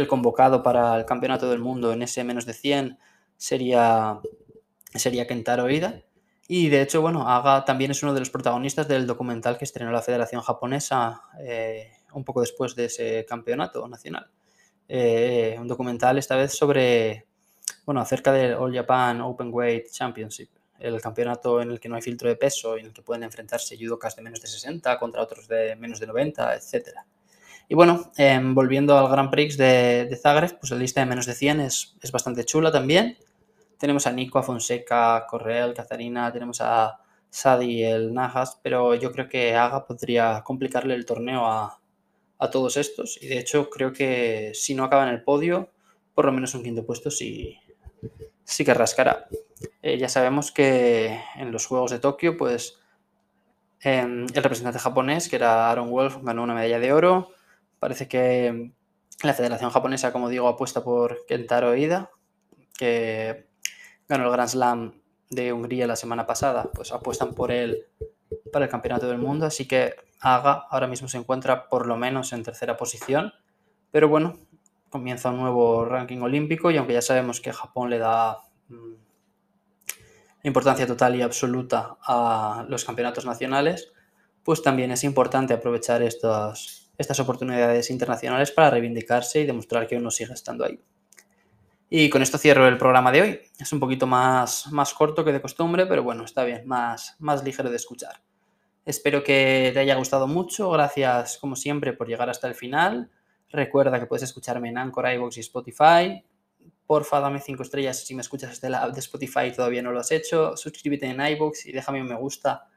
el 0.00 0.08
convocado 0.08 0.62
para 0.62 0.96
el 0.96 1.04
campeonato 1.04 1.50
del 1.50 1.60
mundo 1.60 1.92
en 1.92 2.02
ese 2.02 2.24
menos 2.24 2.46
de 2.46 2.52
100 2.52 2.98
sería, 3.36 4.20
sería 4.94 5.26
Kentaro 5.26 5.70
Ida. 5.70 6.02
Y 6.48 6.68
de 6.68 6.82
hecho, 6.82 7.02
bueno, 7.02 7.28
Aga 7.28 7.64
también 7.64 7.90
es 7.90 8.02
uno 8.02 8.14
de 8.14 8.20
los 8.20 8.30
protagonistas 8.30 8.86
del 8.86 9.06
documental 9.06 9.58
que 9.58 9.64
estrenó 9.64 9.90
la 9.90 10.02
Federación 10.02 10.42
Japonesa 10.42 11.22
eh, 11.40 11.90
un 12.12 12.24
poco 12.24 12.40
después 12.40 12.76
de 12.76 12.84
ese 12.84 13.26
campeonato 13.28 13.88
nacional. 13.88 14.30
Eh, 14.88 15.56
un 15.58 15.66
documental 15.66 16.18
esta 16.18 16.36
vez 16.36 16.56
sobre, 16.56 17.26
bueno, 17.84 18.00
acerca 18.00 18.32
del 18.32 18.54
All 18.54 18.74
Japan 18.74 19.20
Open 19.20 19.50
Weight 19.52 19.90
Championship 19.90 20.50
el 20.78 21.00
campeonato 21.00 21.60
en 21.60 21.70
el 21.70 21.80
que 21.80 21.88
no 21.88 21.96
hay 21.96 22.02
filtro 22.02 22.28
de 22.28 22.36
peso, 22.36 22.76
en 22.76 22.86
el 22.86 22.92
que 22.92 23.02
pueden 23.02 23.22
enfrentarse 23.22 23.76
judokas 23.78 24.16
de 24.16 24.22
menos 24.22 24.40
de 24.40 24.48
60 24.48 24.98
contra 24.98 25.22
otros 25.22 25.48
de 25.48 25.76
menos 25.76 26.00
de 26.00 26.06
90, 26.06 26.54
etc. 26.54 26.88
Y 27.68 27.74
bueno, 27.74 28.12
em, 28.16 28.54
volviendo 28.54 28.96
al 28.96 29.08
Grand 29.08 29.30
Prix 29.30 29.56
de, 29.56 30.18
Zagreb, 30.20 30.58
pues 30.58 30.70
la 30.70 30.78
lista 30.78 31.00
de 31.00 31.06
menos 31.06 31.26
de 31.26 31.34
100 31.34 31.60
es, 31.60 31.96
es 32.00 32.12
bastante 32.12 32.44
chula 32.44 32.70
también. 32.70 33.18
Tenemos 33.78 34.06
a 34.06 34.12
Nico, 34.12 34.38
a 34.38 34.42
Fonseca, 34.42 35.26
Correal, 35.28 35.74
Cazarina, 35.74 36.32
tenemos 36.32 36.60
a 36.60 36.98
Sadi, 37.28 37.82
el 37.82 38.14
Najas, 38.14 38.60
pero 38.62 38.94
yo 38.94 39.12
creo 39.12 39.28
que 39.28 39.54
Aga 39.54 39.84
podría 39.84 40.42
complicarle 40.44 40.94
el 40.94 41.04
torneo 41.04 41.46
a, 41.46 41.80
a 42.38 42.50
todos 42.50 42.76
estos. 42.76 43.20
Y 43.22 43.26
de 43.26 43.38
hecho, 43.38 43.68
creo 43.70 43.92
que 43.92 44.52
si 44.54 44.74
no 44.74 44.84
acaba 44.84 45.04
en 45.04 45.10
el 45.10 45.22
podio, 45.22 45.70
por 46.14 46.24
lo 46.24 46.32
menos 46.32 46.54
un 46.54 46.62
quinto 46.62 46.84
puesto 46.84 47.10
sí, 47.10 47.58
sí 48.44 48.64
que 48.64 48.74
rascará. 48.74 49.28
Eh, 49.82 49.98
ya 49.98 50.08
sabemos 50.08 50.52
que 50.52 51.20
en 51.36 51.52
los 51.52 51.66
Juegos 51.66 51.90
de 51.90 51.98
Tokio, 51.98 52.36
pues 52.36 52.78
em, 53.80 54.26
el 54.34 54.42
representante 54.42 54.78
japonés, 54.78 55.28
que 55.28 55.36
era 55.36 55.70
Aaron 55.70 55.90
Wolf, 55.90 56.18
ganó 56.22 56.42
una 56.42 56.54
medalla 56.54 56.78
de 56.78 56.92
oro. 56.92 57.30
Parece 57.78 58.08
que 58.08 58.72
la 59.22 59.34
Federación 59.34 59.70
Japonesa, 59.70 60.12
como 60.12 60.28
digo, 60.28 60.48
apuesta 60.48 60.82
por 60.82 61.24
Kentaro 61.26 61.74
Ida, 61.76 62.10
que 62.78 63.48
ganó 64.08 64.24
el 64.24 64.30
Grand 64.30 64.48
Slam 64.48 65.00
de 65.30 65.52
Hungría 65.52 65.86
la 65.86 65.96
semana 65.96 66.26
pasada, 66.26 66.70
pues 66.72 66.92
apuestan 66.92 67.34
por 67.34 67.50
él 67.50 67.86
para 68.52 68.64
el 68.64 68.70
Campeonato 68.70 69.08
del 69.08 69.18
Mundo, 69.18 69.46
así 69.46 69.66
que 69.66 69.94
Aga 70.20 70.66
ahora 70.70 70.86
mismo 70.86 71.08
se 71.08 71.18
encuentra 71.18 71.68
por 71.68 71.86
lo 71.86 71.96
menos 71.96 72.32
en 72.32 72.42
tercera 72.42 72.76
posición, 72.76 73.34
pero 73.90 74.08
bueno, 74.08 74.38
comienza 74.88 75.30
un 75.30 75.38
nuevo 75.38 75.84
ranking 75.84 76.20
olímpico 76.20 76.70
y 76.70 76.78
aunque 76.78 76.94
ya 76.94 77.02
sabemos 77.02 77.40
que 77.40 77.52
Japón 77.52 77.90
le 77.90 77.98
da 77.98 78.38
mm, 78.68 78.94
importancia 80.44 80.86
total 80.86 81.16
y 81.16 81.22
absoluta 81.22 81.98
a 82.00 82.64
los 82.68 82.84
campeonatos 82.84 83.26
nacionales, 83.26 83.92
pues 84.42 84.62
también 84.62 84.90
es 84.90 85.04
importante 85.04 85.52
aprovechar 85.52 86.02
estas, 86.02 86.85
estas 86.98 87.20
oportunidades 87.20 87.90
internacionales 87.90 88.50
para 88.50 88.70
reivindicarse 88.70 89.40
y 89.40 89.46
demostrar 89.46 89.86
que 89.86 89.96
uno 89.96 90.10
sigue 90.10 90.32
estando 90.32 90.64
ahí. 90.64 90.80
Y 91.88 92.10
con 92.10 92.22
esto 92.22 92.38
cierro 92.38 92.66
el 92.66 92.78
programa 92.78 93.12
de 93.12 93.22
hoy. 93.22 93.40
Es 93.58 93.72
un 93.72 93.78
poquito 93.78 94.06
más, 94.06 94.72
más 94.72 94.92
corto 94.92 95.24
que 95.24 95.32
de 95.32 95.40
costumbre, 95.40 95.86
pero 95.86 96.02
bueno, 96.02 96.24
está 96.24 96.44
bien, 96.44 96.66
más, 96.66 97.16
más 97.20 97.44
ligero 97.44 97.70
de 97.70 97.76
escuchar. 97.76 98.20
Espero 98.84 99.22
que 99.22 99.70
te 99.72 99.80
haya 99.80 99.94
gustado 99.94 100.26
mucho. 100.26 100.70
Gracias, 100.70 101.38
como 101.38 101.54
siempre, 101.54 101.92
por 101.92 102.08
llegar 102.08 102.28
hasta 102.28 102.48
el 102.48 102.54
final. 102.54 103.10
Recuerda 103.50 104.00
que 104.00 104.06
puedes 104.06 104.24
escucharme 104.24 104.70
en 104.70 104.78
Anchor, 104.78 105.12
iVoox 105.12 105.36
y 105.36 105.40
Spotify. 105.40 106.24
Porfa, 106.86 107.20
dame 107.20 107.40
5 107.40 107.62
estrellas 107.62 108.04
si 108.04 108.14
me 108.14 108.22
escuchas 108.22 108.50
desde 108.50 108.70
la 108.70 108.88
de 108.88 109.00
Spotify 109.00 109.46
y 109.46 109.52
todavía 109.52 109.82
no 109.82 109.92
lo 109.92 110.00
has 110.00 110.10
hecho. 110.10 110.56
Suscríbete 110.56 111.06
en 111.06 111.20
iVoox 111.20 111.66
y 111.66 111.72
déjame 111.72 112.00
un 112.00 112.08
me 112.08 112.16
gusta 112.16 112.68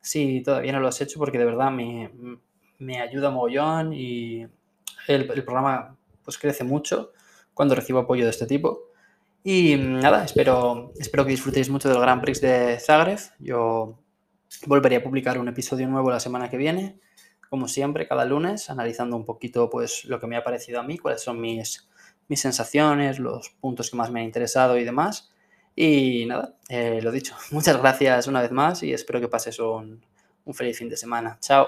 si 0.00 0.42
todavía 0.42 0.72
no 0.72 0.80
lo 0.80 0.88
has 0.88 1.00
hecho 1.00 1.18
porque 1.18 1.38
de 1.38 1.44
verdad 1.44 1.70
me, 1.70 2.10
me 2.82 3.00
ayuda 3.00 3.30
mogollón 3.30 3.92
y 3.92 4.46
el, 5.08 5.26
programa 5.26 5.96
pues 6.24 6.38
crece 6.38 6.64
mucho 6.64 7.12
cuando 7.54 7.74
recibo 7.74 8.00
apoyo 8.00 8.24
de 8.24 8.30
este 8.30 8.46
tipo. 8.46 8.90
Y 9.44 9.76
nada, 9.76 10.24
espero, 10.24 10.92
espero 10.98 11.24
que 11.24 11.32
disfrutéis 11.32 11.68
mucho 11.68 11.88
del 11.88 12.00
Grand 12.00 12.22
Prix 12.22 12.40
de 12.40 12.78
Zagreb. 12.78 13.18
Yo 13.38 13.98
volveré 14.66 14.96
a 14.96 15.02
publicar 15.02 15.38
un 15.38 15.48
episodio 15.48 15.88
nuevo 15.88 16.10
la 16.10 16.20
semana 16.20 16.48
que 16.48 16.56
viene 16.56 17.00
como 17.52 17.68
siempre, 17.68 18.08
cada 18.08 18.24
lunes, 18.24 18.70
analizando 18.70 19.14
un 19.14 19.26
poquito 19.26 19.68
pues, 19.68 20.06
lo 20.06 20.18
que 20.18 20.26
me 20.26 20.38
ha 20.38 20.42
parecido 20.42 20.80
a 20.80 20.82
mí, 20.82 20.96
cuáles 20.96 21.20
son 21.20 21.38
mis, 21.38 21.86
mis 22.26 22.40
sensaciones, 22.40 23.18
los 23.18 23.50
puntos 23.60 23.90
que 23.90 23.96
más 23.98 24.10
me 24.10 24.20
han 24.20 24.24
interesado 24.24 24.78
y 24.78 24.84
demás. 24.84 25.34
Y 25.76 26.24
nada, 26.24 26.54
eh, 26.70 27.00
lo 27.02 27.12
dicho, 27.12 27.36
muchas 27.50 27.76
gracias 27.76 28.26
una 28.26 28.40
vez 28.40 28.52
más 28.52 28.82
y 28.82 28.94
espero 28.94 29.20
que 29.20 29.28
pases 29.28 29.58
un, 29.58 30.02
un 30.46 30.54
feliz 30.54 30.78
fin 30.78 30.88
de 30.88 30.96
semana. 30.96 31.36
Chao. 31.42 31.66